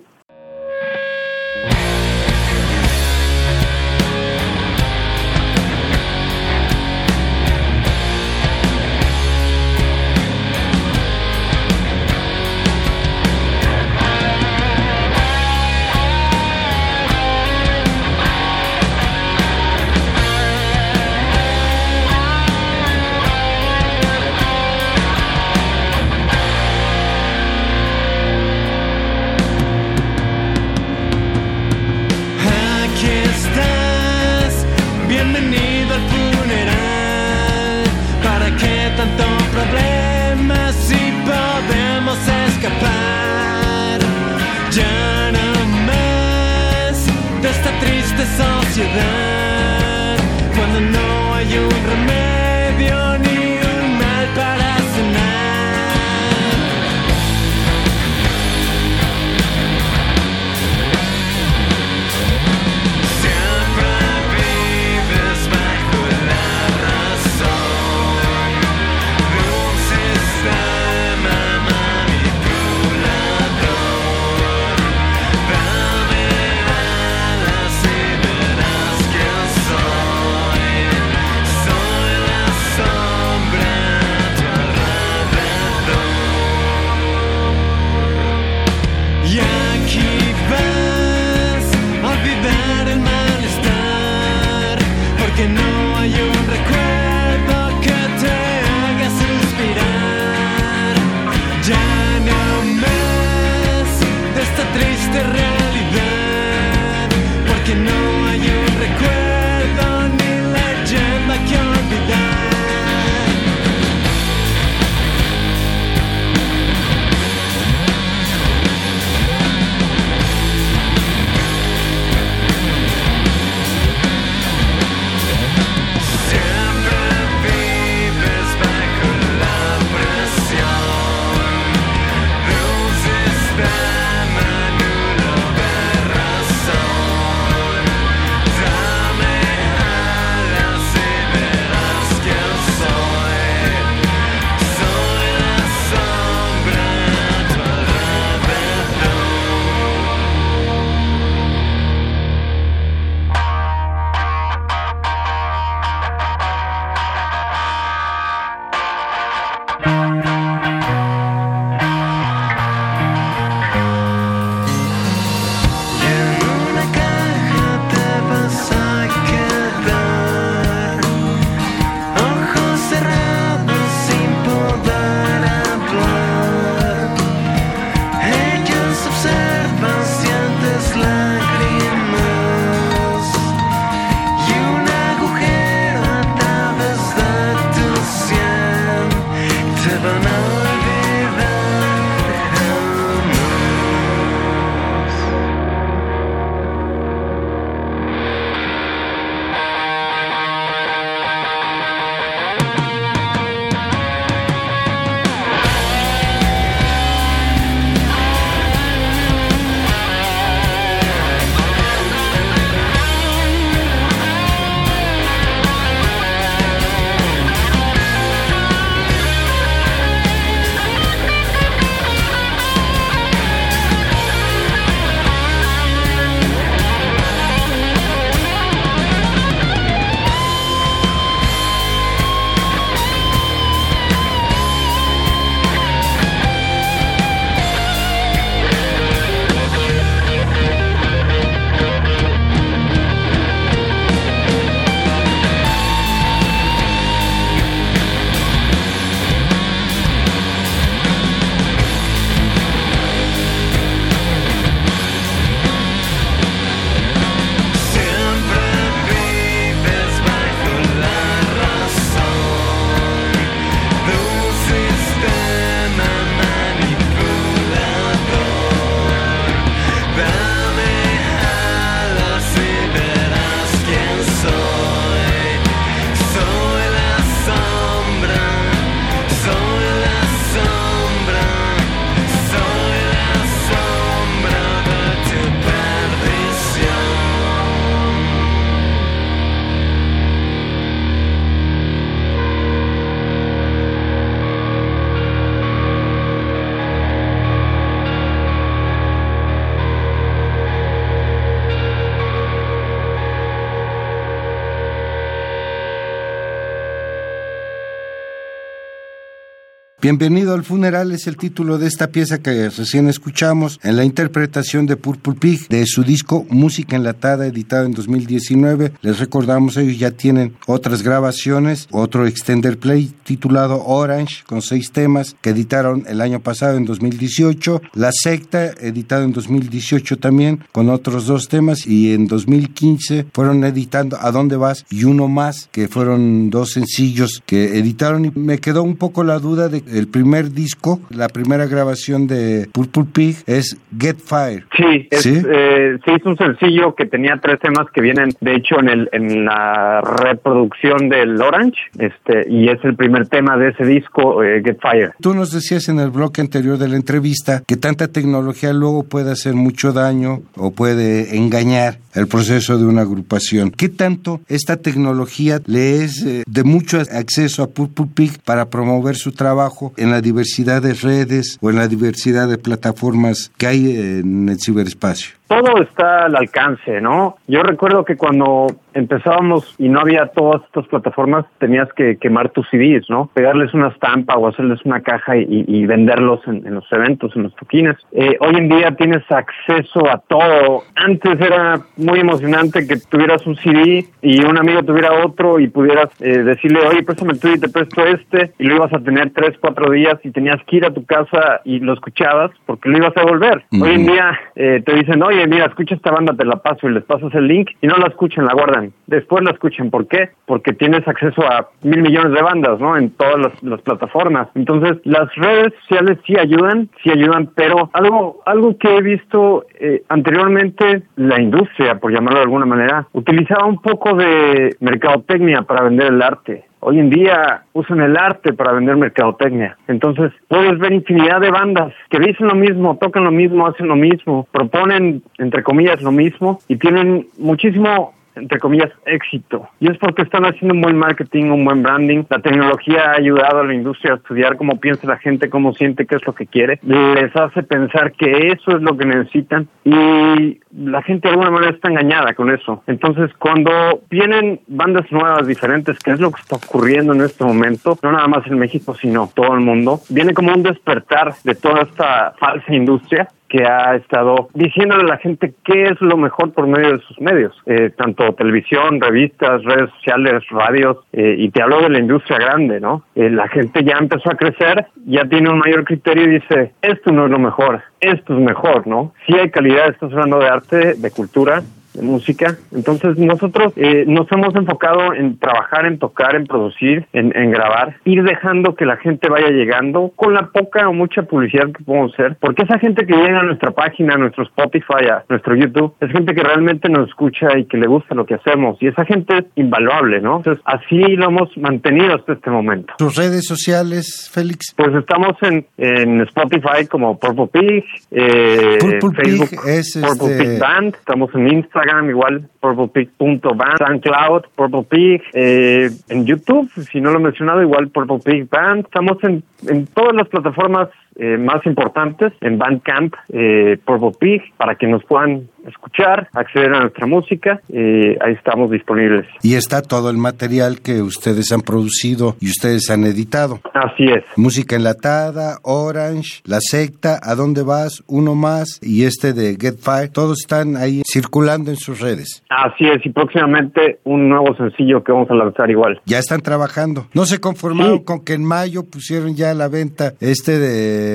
Bienvenido 310.10 310.54
al 310.54 310.64
funeral 310.64 311.12
es 311.12 311.28
el 311.28 311.36
título 311.36 311.78
de 311.78 311.86
esta 311.86 312.08
pieza 312.08 312.42
que 312.42 312.68
recién 312.68 313.08
escuchamos 313.08 313.78
en 313.84 313.94
la 313.94 314.04
interpretación 314.04 314.84
de 314.86 314.96
Purple 314.96 315.34
Pig 315.34 315.68
de 315.68 315.86
su 315.86 316.02
disco 316.02 316.44
Música 316.50 316.96
Enlatada 316.96 317.46
editado 317.46 317.86
en 317.86 317.92
2019. 317.92 318.92
Les 319.02 319.20
recordamos, 319.20 319.76
ellos 319.76 320.00
ya 320.00 320.10
tienen 320.10 320.56
otras 320.66 321.04
grabaciones, 321.04 321.86
otro 321.92 322.26
extender 322.26 322.76
play 322.80 323.12
titulado 323.22 323.84
Orange 323.86 324.42
con 324.46 324.62
seis 324.62 324.90
temas 324.90 325.36
que 325.40 325.50
editaron 325.50 326.02
el 326.08 326.20
año 326.20 326.40
pasado 326.40 326.76
en 326.76 326.86
2018. 326.86 327.80
La 327.94 328.10
Secta 328.10 328.66
editado 328.80 329.22
en 329.22 329.32
2018 329.32 330.18
también 330.18 330.64
con 330.72 330.88
otros 330.88 331.26
dos 331.26 331.46
temas 331.46 331.86
y 331.86 332.14
en 332.14 332.26
2015 332.26 333.26
fueron 333.32 333.62
editando 333.62 334.18
A 334.20 334.32
dónde 334.32 334.56
vas 334.56 334.84
y 334.90 335.04
uno 335.04 335.28
más 335.28 335.68
que 335.70 335.86
fueron 335.86 336.50
dos 336.50 336.72
sencillos 336.72 337.44
que 337.46 337.78
editaron 337.78 338.24
y 338.24 338.32
me 338.34 338.58
quedó 338.58 338.82
un 338.82 338.96
poco 338.96 339.22
la 339.22 339.38
duda 339.38 339.68
de 339.68 339.99
el 340.00 340.08
primer 340.08 340.52
disco, 340.52 341.00
la 341.10 341.28
primera 341.28 341.66
grabación 341.66 342.26
de 342.26 342.68
Purple 342.72 343.04
Pig 343.12 343.36
es 343.46 343.76
Get 343.98 344.16
Fire. 344.16 344.64
Sí, 344.76 345.08
es, 345.10 345.22
¿Sí? 345.22 345.42
Eh, 345.46 345.98
un 346.24 346.36
sencillo 346.36 346.94
que 346.94 347.06
tenía 347.06 347.38
tres 347.42 347.60
temas 347.60 347.86
que 347.92 348.00
vienen, 348.00 348.30
de 348.40 348.54
hecho, 348.54 348.78
en, 348.80 348.88
el, 348.88 349.08
en 349.12 349.44
la 349.44 350.00
reproducción 350.00 351.08
del 351.08 351.40
Orange, 351.40 351.78
este, 351.98 352.46
y 352.48 352.68
es 352.68 352.78
el 352.84 352.96
primer 352.96 353.28
tema 353.28 353.56
de 353.56 353.68
ese 353.70 353.84
disco, 353.84 354.42
eh, 354.42 354.62
Get 354.64 354.78
Fire. 354.80 355.12
Tú 355.20 355.34
nos 355.34 355.52
decías 355.52 355.88
en 355.88 356.00
el 356.00 356.10
bloque 356.10 356.40
anterior 356.40 356.78
de 356.78 356.88
la 356.88 356.96
entrevista 356.96 357.62
que 357.66 357.76
tanta 357.76 358.08
tecnología 358.08 358.72
luego 358.72 359.04
puede 359.04 359.32
hacer 359.32 359.54
mucho 359.54 359.92
daño 359.92 360.40
o 360.56 360.70
puede 360.70 361.36
engañar 361.36 361.98
el 362.14 362.26
proceso 362.26 362.78
de 362.78 362.86
una 362.86 363.02
agrupación. 363.02 363.70
¿Qué 363.70 363.88
tanto 363.88 364.40
esta 364.48 364.76
tecnología 364.76 365.60
le 365.66 366.04
es 366.04 366.24
eh, 366.24 366.42
de 366.46 366.64
mucho 366.64 366.98
acceso 366.98 367.62
a 367.62 367.68
Purple 367.68 368.06
Pig 368.14 368.40
para 368.44 368.66
promover 368.66 369.16
su 369.16 369.32
trabajo 369.32 369.79
en 369.96 370.10
la 370.10 370.20
diversidad 370.20 370.82
de 370.82 370.94
redes 370.94 371.58
o 371.60 371.70
en 371.70 371.76
la 371.76 371.88
diversidad 371.88 372.48
de 372.48 372.58
plataformas 372.58 373.50
que 373.56 373.66
hay 373.66 373.96
en 373.96 374.48
el 374.48 374.60
ciberespacio? 374.60 375.39
Todo 375.50 375.82
está 375.82 376.26
al 376.26 376.36
alcance, 376.36 377.00
¿no? 377.00 377.34
Yo 377.48 377.64
recuerdo 377.64 378.04
que 378.04 378.16
cuando 378.16 378.68
empezábamos 378.94 379.74
y 379.78 379.88
no 379.88 380.00
había 380.00 380.26
todas 380.26 380.62
estas 380.64 380.86
plataformas, 380.86 381.44
tenías 381.58 381.92
que 381.94 382.18
quemar 382.18 382.50
tus 382.50 382.68
CDs, 382.70 383.08
¿no? 383.08 383.30
Pegarles 383.34 383.74
una 383.74 383.88
estampa 383.88 384.34
o 384.36 384.46
hacerles 384.46 384.78
una 384.84 385.00
caja 385.00 385.36
y, 385.36 385.86
venderlos 385.86 386.40
en, 386.46 386.72
los 386.72 386.84
eventos, 386.92 387.34
en 387.34 387.44
los 387.44 387.54
toquines. 387.56 387.96
Eh, 388.12 388.36
hoy 388.40 388.56
en 388.56 388.68
día 388.68 388.92
tienes 388.92 389.22
acceso 389.30 390.08
a 390.08 390.18
todo. 390.18 390.84
Antes 390.94 391.40
era 391.40 391.80
muy 391.96 392.20
emocionante 392.20 392.86
que 392.86 392.96
tuvieras 393.08 393.44
un 393.46 393.56
CD 393.56 394.06
y 394.22 394.44
un 394.44 394.56
amigo 394.56 394.84
tuviera 394.84 395.24
otro 395.24 395.58
y 395.58 395.66
pudieras 395.68 396.10
eh, 396.20 396.38
decirle, 396.38 396.80
oye, 396.86 397.02
préstame 397.02 397.34
tú 397.34 397.48
y 397.48 397.58
te 397.58 397.68
presto 397.68 398.04
este, 398.04 398.52
y 398.58 398.64
lo 398.64 398.76
ibas 398.76 398.92
a 398.92 399.00
tener 399.00 399.30
tres, 399.30 399.56
cuatro 399.60 399.90
días 399.90 400.18
y 400.22 400.30
tenías 400.30 400.62
que 400.66 400.76
ir 400.76 400.84
a 400.84 400.94
tu 400.94 401.04
casa 401.04 401.60
y 401.64 401.80
lo 401.80 401.94
escuchabas 401.94 402.52
porque 402.66 402.88
lo 402.88 402.98
ibas 402.98 403.16
a 403.16 403.20
devolver. 403.20 403.64
Hoy 403.80 403.94
en 403.94 404.06
día 404.06 404.38
eh, 404.54 404.82
te 404.84 404.94
dicen, 404.94 405.22
oye, 405.22 405.39
mira, 405.46 405.66
escucha 405.66 405.94
esta 405.94 406.10
banda, 406.10 406.34
te 406.34 406.44
la 406.44 406.56
paso 406.56 406.88
y 406.88 406.92
les 406.92 407.04
pasas 407.04 407.34
el 407.34 407.46
link 407.46 407.70
y 407.80 407.86
no 407.86 407.96
la 407.96 408.08
escuchan, 408.08 408.46
la 408.46 408.54
guardan. 408.54 408.92
Después 409.06 409.44
la 409.44 409.52
escuchen. 409.52 409.90
¿Por 409.90 410.06
qué? 410.06 410.30
Porque 410.46 410.72
tienes 410.72 411.06
acceso 411.06 411.42
a 411.42 411.68
mil 411.82 412.02
millones 412.02 412.32
de 412.32 412.42
bandas, 412.42 412.80
¿no? 412.80 412.96
En 412.96 413.10
todas 413.10 413.52
las, 413.62 413.80
plataformas. 413.82 414.48
Entonces, 414.54 414.98
las 415.04 415.34
redes 415.36 415.72
sociales 415.80 416.18
sí 416.26 416.36
ayudan, 416.38 416.88
sí 417.02 417.10
ayudan, 417.10 417.50
pero 417.54 417.90
algo, 417.92 418.40
algo 418.44 418.76
que 418.76 418.96
he 418.96 419.02
visto 419.02 419.64
eh, 419.78 420.02
anteriormente, 420.08 421.02
la 421.16 421.40
industria, 421.40 421.98
por 421.98 422.12
llamarlo 422.12 422.40
de 422.40 422.44
alguna 422.44 422.66
manera, 422.66 423.06
utilizaba 423.12 423.66
un 423.66 423.80
poco 423.80 424.14
de 424.14 424.76
mercadotecnia 424.80 425.62
para 425.62 425.84
vender 425.84 426.08
el 426.08 426.22
arte. 426.22 426.69
Hoy 426.80 426.98
en 426.98 427.10
día 427.10 427.62
usan 427.74 428.00
el 428.00 428.16
arte 428.16 428.54
para 428.54 428.72
vender 428.72 428.96
mercadotecnia. 428.96 429.76
Entonces, 429.86 430.32
puedes 430.48 430.78
ver 430.78 430.92
infinidad 430.92 431.40
de 431.40 431.50
bandas 431.50 431.92
que 432.08 432.18
dicen 432.18 432.48
lo 432.48 432.54
mismo, 432.54 432.96
tocan 432.98 433.24
lo 433.24 433.30
mismo, 433.30 433.66
hacen 433.66 433.86
lo 433.86 433.96
mismo, 433.96 434.48
proponen, 434.50 435.22
entre 435.38 435.62
comillas, 435.62 436.00
lo 436.02 436.10
mismo 436.10 436.60
y 436.68 436.76
tienen 436.76 437.26
muchísimo 437.38 438.14
entre 438.36 438.58
comillas, 438.58 438.90
éxito. 439.06 439.68
Y 439.80 439.90
es 439.90 439.98
porque 439.98 440.22
están 440.22 440.44
haciendo 440.44 440.74
un 440.74 440.80
buen 440.80 440.96
marketing, 440.96 441.50
un 441.50 441.64
buen 441.64 441.82
branding. 441.82 442.24
La 442.28 442.40
tecnología 442.40 443.10
ha 443.10 443.16
ayudado 443.16 443.60
a 443.60 443.64
la 443.64 443.74
industria 443.74 444.14
a 444.14 444.16
estudiar 444.16 444.56
cómo 444.56 444.78
piensa 444.80 445.06
la 445.06 445.18
gente, 445.18 445.50
cómo 445.50 445.74
siente, 445.74 446.06
qué 446.06 446.16
es 446.16 446.26
lo 446.26 446.34
que 446.34 446.46
quiere. 446.46 446.78
Les 446.82 447.34
hace 447.36 447.62
pensar 447.62 448.12
que 448.12 448.48
eso 448.48 448.76
es 448.76 448.82
lo 448.82 448.96
que 448.96 449.04
necesitan 449.04 449.68
y 449.84 450.60
la 450.76 451.02
gente 451.02 451.28
de 451.28 451.32
alguna 451.32 451.50
manera 451.50 451.72
está 451.72 451.88
engañada 451.88 452.34
con 452.34 452.50
eso. 452.50 452.82
Entonces, 452.86 453.30
cuando 453.38 453.70
vienen 454.10 454.60
bandas 454.66 455.10
nuevas, 455.10 455.46
diferentes, 455.46 455.98
que 455.98 456.12
es 456.12 456.20
lo 456.20 456.30
que 456.30 456.40
está 456.40 456.56
ocurriendo 456.56 457.12
en 457.12 457.22
este 457.22 457.44
momento, 457.44 457.98
no 458.02 458.12
nada 458.12 458.28
más 458.28 458.46
en 458.46 458.58
México, 458.58 458.94
sino 458.94 459.30
todo 459.34 459.54
el 459.54 459.60
mundo, 459.60 460.00
viene 460.08 460.32
como 460.32 460.52
un 460.52 460.62
despertar 460.62 461.34
de 461.44 461.54
toda 461.54 461.82
esta 461.82 462.34
falsa 462.38 462.74
industria 462.74 463.28
que 463.50 463.64
ha 463.64 463.96
estado 463.96 464.48
diciéndole 464.54 465.02
a 465.02 465.14
la 465.14 465.18
gente 465.18 465.52
qué 465.64 465.82
es 465.82 466.00
lo 466.00 466.16
mejor 466.16 466.52
por 466.52 466.68
medio 466.68 466.92
de 466.92 467.00
sus 467.00 467.20
medios, 467.20 467.52
eh, 467.66 467.90
tanto 467.96 468.32
televisión, 468.34 469.00
revistas, 469.00 469.62
redes 469.64 469.90
sociales, 469.96 470.44
radios, 470.50 470.98
eh, 471.12 471.34
y 471.36 471.50
te 471.50 471.60
hablo 471.60 471.82
de 471.82 471.90
la 471.90 471.98
industria 471.98 472.38
grande, 472.38 472.80
¿no? 472.80 473.02
Eh, 473.16 473.28
la 473.28 473.48
gente 473.48 473.82
ya 473.82 473.96
empezó 473.98 474.30
a 474.30 474.36
crecer, 474.36 474.86
ya 475.04 475.24
tiene 475.24 475.50
un 475.50 475.58
mayor 475.58 475.84
criterio 475.84 476.24
y 476.24 476.38
dice, 476.38 476.72
esto 476.80 477.10
no 477.10 477.24
es 477.24 477.30
lo 477.32 477.40
mejor, 477.40 477.82
esto 478.00 478.34
es 478.34 478.40
mejor, 478.40 478.86
¿no? 478.86 479.12
Si 479.26 479.34
hay 479.34 479.50
calidad, 479.50 479.88
estás 479.88 480.12
hablando 480.12 480.38
de 480.38 480.48
arte, 480.48 480.94
de 480.94 481.10
cultura, 481.10 481.62
música. 481.94 482.56
Entonces 482.72 483.18
nosotros 483.18 483.72
eh, 483.76 484.04
nos 484.06 484.30
hemos 484.32 484.54
enfocado 484.54 485.14
en 485.14 485.38
trabajar, 485.38 485.86
en 485.86 485.98
tocar, 485.98 486.36
en 486.36 486.46
producir, 486.46 487.06
en, 487.12 487.50
grabar, 487.50 487.96
ir 488.04 488.22
dejando 488.22 488.74
que 488.74 488.86
la 488.86 488.96
gente 488.96 489.28
vaya 489.28 489.48
llegando 489.48 490.12
con 490.14 490.34
la 490.34 490.48
poca 490.48 490.88
o 490.88 490.92
mucha 490.92 491.22
publicidad 491.22 491.66
que 491.72 491.84
podemos 491.84 492.12
hacer, 492.14 492.36
porque 492.40 492.62
esa 492.62 492.78
gente 492.78 493.06
que 493.06 493.14
llega 493.14 493.40
a 493.40 493.42
nuestra 493.42 493.72
página, 493.72 494.14
a 494.14 494.18
nuestro 494.18 494.44
Spotify, 494.44 495.08
a 495.10 495.24
nuestro 495.28 495.56
YouTube, 495.56 495.94
es 496.00 496.10
gente 496.12 496.34
que 496.34 496.42
realmente 496.42 496.88
nos 496.88 497.08
escucha 497.08 497.58
y 497.58 497.64
que 497.64 497.76
le 497.76 497.86
gusta 497.86 498.14
lo 498.14 498.24
que 498.24 498.34
hacemos 498.34 498.76
y 498.80 498.86
esa 498.86 499.04
gente 499.04 499.38
es 499.38 499.44
invaluable, 499.56 500.20
¿no? 500.20 500.38
Entonces 500.38 500.62
así 500.64 500.98
lo 501.16 501.26
hemos 501.26 501.56
mantenido 501.56 502.14
hasta 502.14 502.34
este 502.34 502.50
momento. 502.50 502.94
¿Tus 502.98 503.16
redes 503.16 503.46
sociales, 503.46 504.30
Félix? 504.32 504.74
Pues 504.76 504.94
estamos 504.94 505.36
en, 505.42 505.66
en 505.76 506.20
Spotify 506.22 506.86
como 506.88 507.18
Purple 507.18 507.48
Pig, 507.48 507.84
eh, 508.10 508.78
Purple 508.80 509.10
Facebook 509.24 509.50
Pig 509.50 509.60
es 509.66 509.98
Purple 510.00 510.38
Pig 510.38 510.46
este 510.46 510.58
Band, 510.60 510.94
estamos 510.94 511.34
en 511.34 511.52
Instagram 511.52 511.79
Instagram 511.80 512.10
igual, 512.10 512.48
purplepig.band, 512.60 513.78
SoundCloud, 513.78 514.42
Purple 514.54 514.84
Pig, 514.84 515.22
eh, 515.32 515.90
en 516.08 516.26
YouTube, 516.26 516.70
si 516.90 517.00
no 517.00 517.10
lo 517.10 517.18
he 517.18 517.22
mencionado, 517.22 517.62
igual 517.62 517.88
Purple 517.88 518.18
Pig 518.24 518.48
Band. 518.48 518.84
Estamos 518.84 519.22
en, 519.24 519.42
en 519.66 519.86
todas 519.86 520.14
las 520.14 520.28
plataformas 520.28 520.88
eh, 521.20 521.36
más 521.36 521.64
importantes 521.66 522.32
en 522.40 522.56
Bandcamp, 522.56 523.14
eh, 523.28 523.78
Purple 523.84 524.12
Pig, 524.18 524.42
para 524.56 524.74
que 524.76 524.86
nos 524.86 525.04
puedan 525.04 525.48
escuchar, 525.68 526.28
acceder 526.32 526.72
a 526.74 526.80
nuestra 526.80 527.06
música. 527.06 527.60
Eh, 527.68 528.16
ahí 528.24 528.32
estamos 528.32 528.70
disponibles. 528.70 529.26
Y 529.42 529.54
está 529.54 529.82
todo 529.82 530.08
el 530.08 530.16
material 530.16 530.80
que 530.80 531.02
ustedes 531.02 531.52
han 531.52 531.60
producido 531.60 532.36
y 532.40 532.46
ustedes 532.46 532.88
han 532.88 533.04
editado. 533.04 533.60
Así 533.74 534.04
es. 534.04 534.24
Música 534.36 534.76
enlatada, 534.76 535.58
Orange, 535.62 536.40
La 536.46 536.58
Secta, 536.60 537.20
¿A 537.22 537.34
dónde 537.34 537.62
vas? 537.62 538.02
Uno 538.06 538.34
más 538.34 538.80
y 538.82 539.04
este 539.04 539.34
de 539.34 539.58
Get 539.60 539.78
Fire. 539.78 540.10
Todos 540.10 540.38
están 540.40 540.76
ahí 540.76 541.02
circulando 541.04 541.70
en 541.70 541.76
sus 541.76 542.00
redes. 542.00 542.42
Así 542.48 542.86
es. 542.86 543.04
Y 543.04 543.10
próximamente 543.10 543.98
un 544.04 544.30
nuevo 544.30 544.56
sencillo 544.56 545.04
que 545.04 545.12
vamos 545.12 545.30
a 545.30 545.34
lanzar 545.34 545.70
igual. 545.70 546.00
Ya 546.06 546.18
están 546.18 546.40
trabajando. 546.40 547.06
No 547.12 547.26
se 547.26 547.40
conformaron 547.40 548.04
con 548.04 548.24
que 548.24 548.32
en 548.32 548.44
mayo 548.44 548.84
pusieron 548.84 549.34
ya 549.34 549.50
a 549.50 549.54
la 549.54 549.68
venta 549.68 550.14
este 550.20 550.58
de 550.58 551.09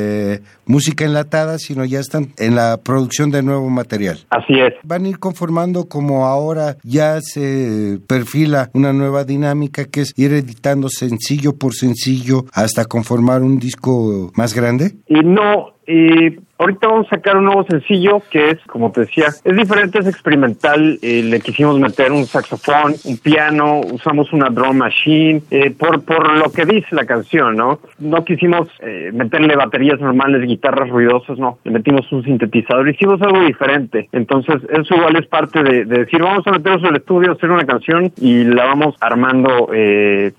música 0.65 1.05
enlatada, 1.05 1.57
sino 1.57 1.85
ya 1.85 1.99
están 1.99 2.29
en 2.37 2.55
la 2.55 2.77
producción 2.77 3.31
de 3.31 3.43
nuevo 3.43 3.69
material. 3.69 4.19
Así 4.29 4.53
es. 4.59 4.73
Van 4.83 5.05
a 5.05 5.09
ir 5.09 5.19
conformando 5.19 5.85
como 5.85 6.25
ahora 6.25 6.77
ya 6.83 7.19
se 7.21 7.99
perfila 8.07 8.69
una 8.73 8.93
nueva 8.93 9.23
dinámica 9.23 9.85
que 9.85 10.01
es 10.01 10.13
ir 10.17 10.33
editando 10.33 10.89
sencillo 10.89 11.55
por 11.55 11.73
sencillo 11.73 12.45
hasta 12.53 12.85
conformar 12.85 13.41
un 13.41 13.59
disco 13.59 14.31
más 14.35 14.53
grande. 14.53 14.95
Y 15.07 15.19
no, 15.21 15.73
y 15.87 16.39
Ahorita 16.57 16.87
vamos 16.87 17.07
a 17.07 17.17
sacar 17.17 17.35
un 17.35 17.45
nuevo 17.45 17.65
sencillo 17.65 18.21
que 18.31 18.51
es, 18.51 18.59
como 18.67 18.89
te 18.89 19.01
decía, 19.01 19.25
es 19.43 19.55
diferente, 19.57 19.99
es 19.99 20.07
experimental. 20.07 20.97
Eh, 21.01 21.21
le 21.21 21.41
quisimos 21.41 21.77
meter 21.77 22.13
un 22.13 22.25
saxofón, 22.25 22.95
un 23.03 23.17
piano, 23.17 23.81
usamos 23.81 24.31
una 24.31 24.47
drum 24.49 24.77
machine, 24.77 25.41
eh, 25.51 25.71
por, 25.71 26.03
por 26.05 26.37
lo 26.37 26.49
que 26.53 26.65
dice 26.65 26.87
la 26.91 27.05
canción, 27.05 27.57
¿no? 27.57 27.79
No 27.99 28.23
quisimos 28.23 28.69
eh, 28.79 29.11
meterle 29.13 29.57
baterías 29.57 29.99
normales, 29.99 30.47
guitarras 30.47 30.89
ruidosas, 30.89 31.37
no. 31.37 31.59
Le 31.65 31.71
metimos 31.71 32.09
un 32.13 32.23
sintetizador, 32.23 32.87
hicimos 32.87 33.21
algo 33.21 33.41
diferente. 33.41 34.07
Entonces, 34.13 34.61
eso 34.69 34.95
igual 34.95 35.17
es 35.17 35.27
parte 35.27 35.61
de, 35.61 35.83
decir, 35.83 36.21
vamos 36.21 36.47
a 36.47 36.51
meternos 36.51 36.83
en 36.83 36.89
el 36.89 36.95
estudio, 36.95 37.33
hacer 37.33 37.51
una 37.51 37.65
canción 37.65 38.13
y 38.15 38.45
la 38.45 38.63
vamos 38.65 38.95
armando 39.01 39.67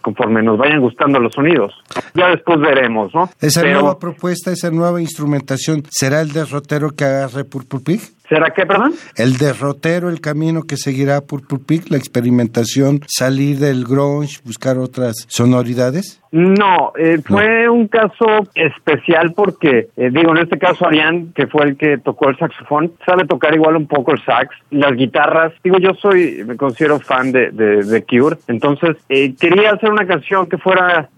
conforme 0.01 0.43
nos 0.43 0.57
vayan 0.57 0.81
gustando 0.81 1.21
los 1.21 1.35
sonidos. 1.35 1.75
Ya 2.15 2.31
después 2.31 2.59
veremos, 2.59 3.15
¿no? 3.15 3.29
Esa 3.41 3.63
nueva 3.63 3.99
propuesta, 3.99 4.51
esa 4.51 4.71
nueva 4.71 5.01
instrumentación, 5.01 5.83
¿Será 6.07 6.21
el 6.21 6.31
derrotero 6.31 6.95
que 6.95 7.05
agarre 7.05 7.43
Purple 7.43 7.81
Pig? 7.81 8.16
¿Será 8.29 8.51
qué, 8.51 8.67
perdón? 8.67 8.93
El 9.17 9.37
derrotero, 9.39 10.09
el 10.09 10.21
camino 10.21 10.63
que 10.63 10.77
seguirá 10.77 11.21
Purple 11.21 11.61
Pig, 11.67 11.91
la 11.91 11.97
experimentación, 11.97 13.01
salir 13.07 13.59
del 13.59 13.85
grunge, 13.85 14.41
buscar 14.45 14.79
otras 14.79 15.27
sonoridades. 15.29 16.21
No, 16.37 16.93
eh, 16.99 17.19
fue 17.25 17.67
un 17.67 17.89
caso 17.89 18.27
especial 18.55 19.33
porque, 19.35 19.89
eh, 19.97 20.11
digo, 20.13 20.33
en 20.33 20.43
este 20.43 20.59
caso 20.59 20.87
Arián, 20.87 21.33
que 21.35 21.47
fue 21.47 21.65
el 21.65 21.77
que 21.79 21.97
tocó 21.97 22.29
el 22.29 22.37
saxofón, 22.37 22.93
sabe 23.07 23.27
tocar 23.27 23.55
igual 23.55 23.77
un 23.77 23.87
poco 23.87 24.13
el 24.13 24.23
sax, 24.23 24.55
las 24.71 24.93
guitarras. 24.93 25.55
Digo, 25.65 25.79
yo 25.79 25.95
soy, 25.95 26.45
me 26.47 26.57
considero 26.57 26.99
fan 26.99 27.33
de, 27.33 27.53
de, 27.53 28.05
Cure, 28.05 28.37
entonces 28.49 28.99
eh, 29.09 29.35
quería 29.41 29.71
hacer 29.71 29.91
una 29.91 30.07
canción 30.07 30.47
que 30.47 30.59
fuera 30.59 31.09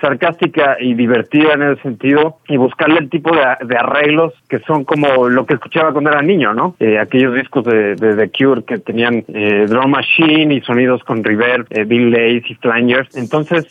sarcástica 0.00 0.76
y 0.80 0.94
divertida 0.94 1.52
en 1.54 1.62
ese 1.62 1.82
sentido 1.82 2.38
y 2.48 2.56
buscarle 2.56 2.98
el 2.98 3.08
tipo 3.08 3.34
de, 3.34 3.42
de, 3.66 3.76
arreglos 3.76 4.34
que 4.48 4.58
son 4.60 4.84
como 4.84 5.28
lo 5.28 5.46
que 5.46 5.54
escuchaba 5.54 5.92
cuando 5.92 6.10
era 6.10 6.22
niño, 6.22 6.45
¿no? 6.54 6.76
aquellos 7.00 7.34
discos 7.34 7.64
de, 7.64 7.94
de, 7.96 8.16
The 8.16 8.30
Cure 8.30 8.62
que 8.64 8.78
tenían 8.78 9.24
drum 9.68 9.90
machine 9.90 10.54
y 10.54 10.60
sonidos 10.62 11.02
con 11.04 11.22
reverb, 11.22 11.68
delays 11.68 12.44
y 12.48 12.54
flangers. 12.54 13.16
Entonces, 13.16 13.64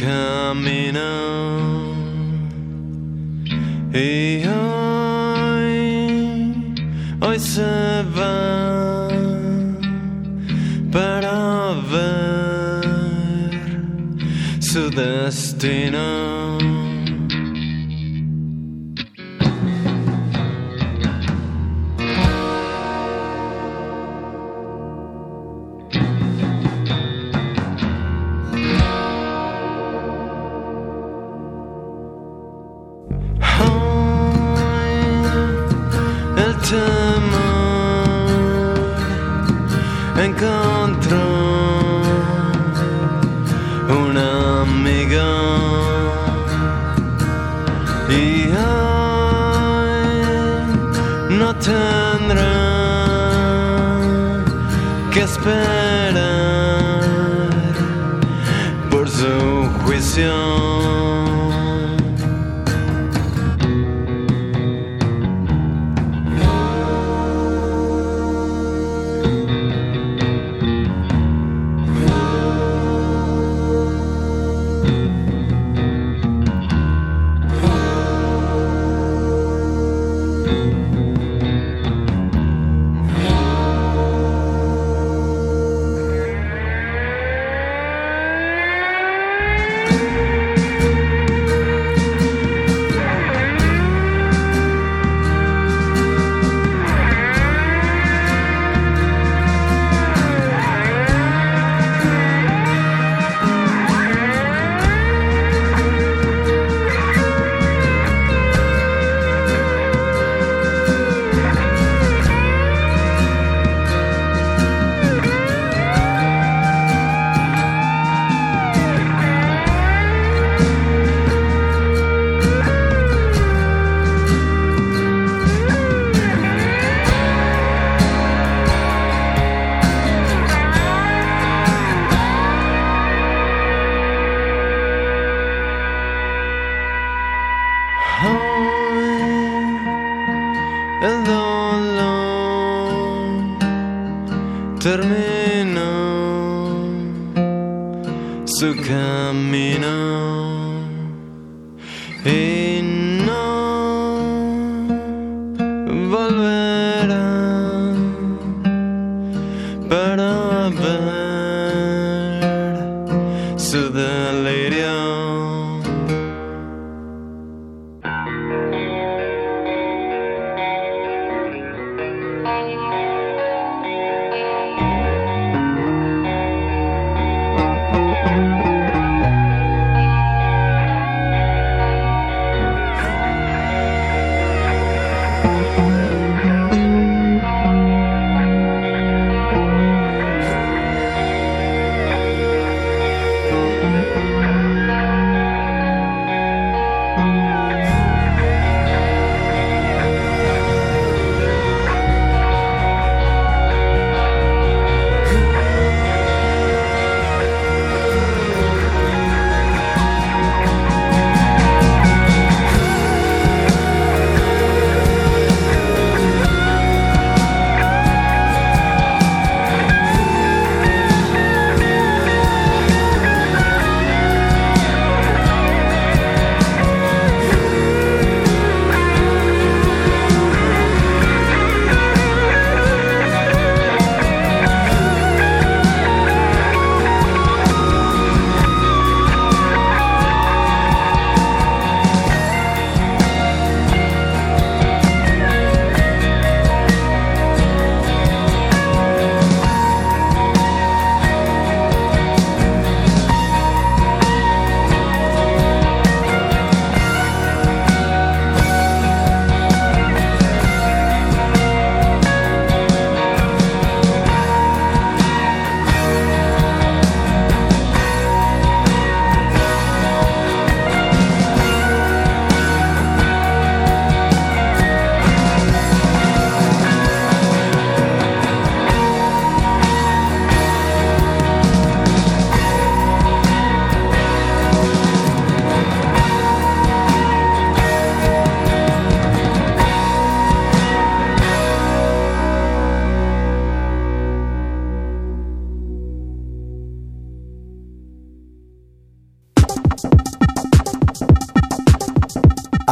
Camino 0.00 1.00
y 3.92 4.44
hoy, 4.46 5.74
hoy 7.20 7.38
se 7.38 8.04
va 8.16 9.08
para 10.92 11.72
ver 11.90 12.80
su 14.60 14.90
destino. 14.90 16.45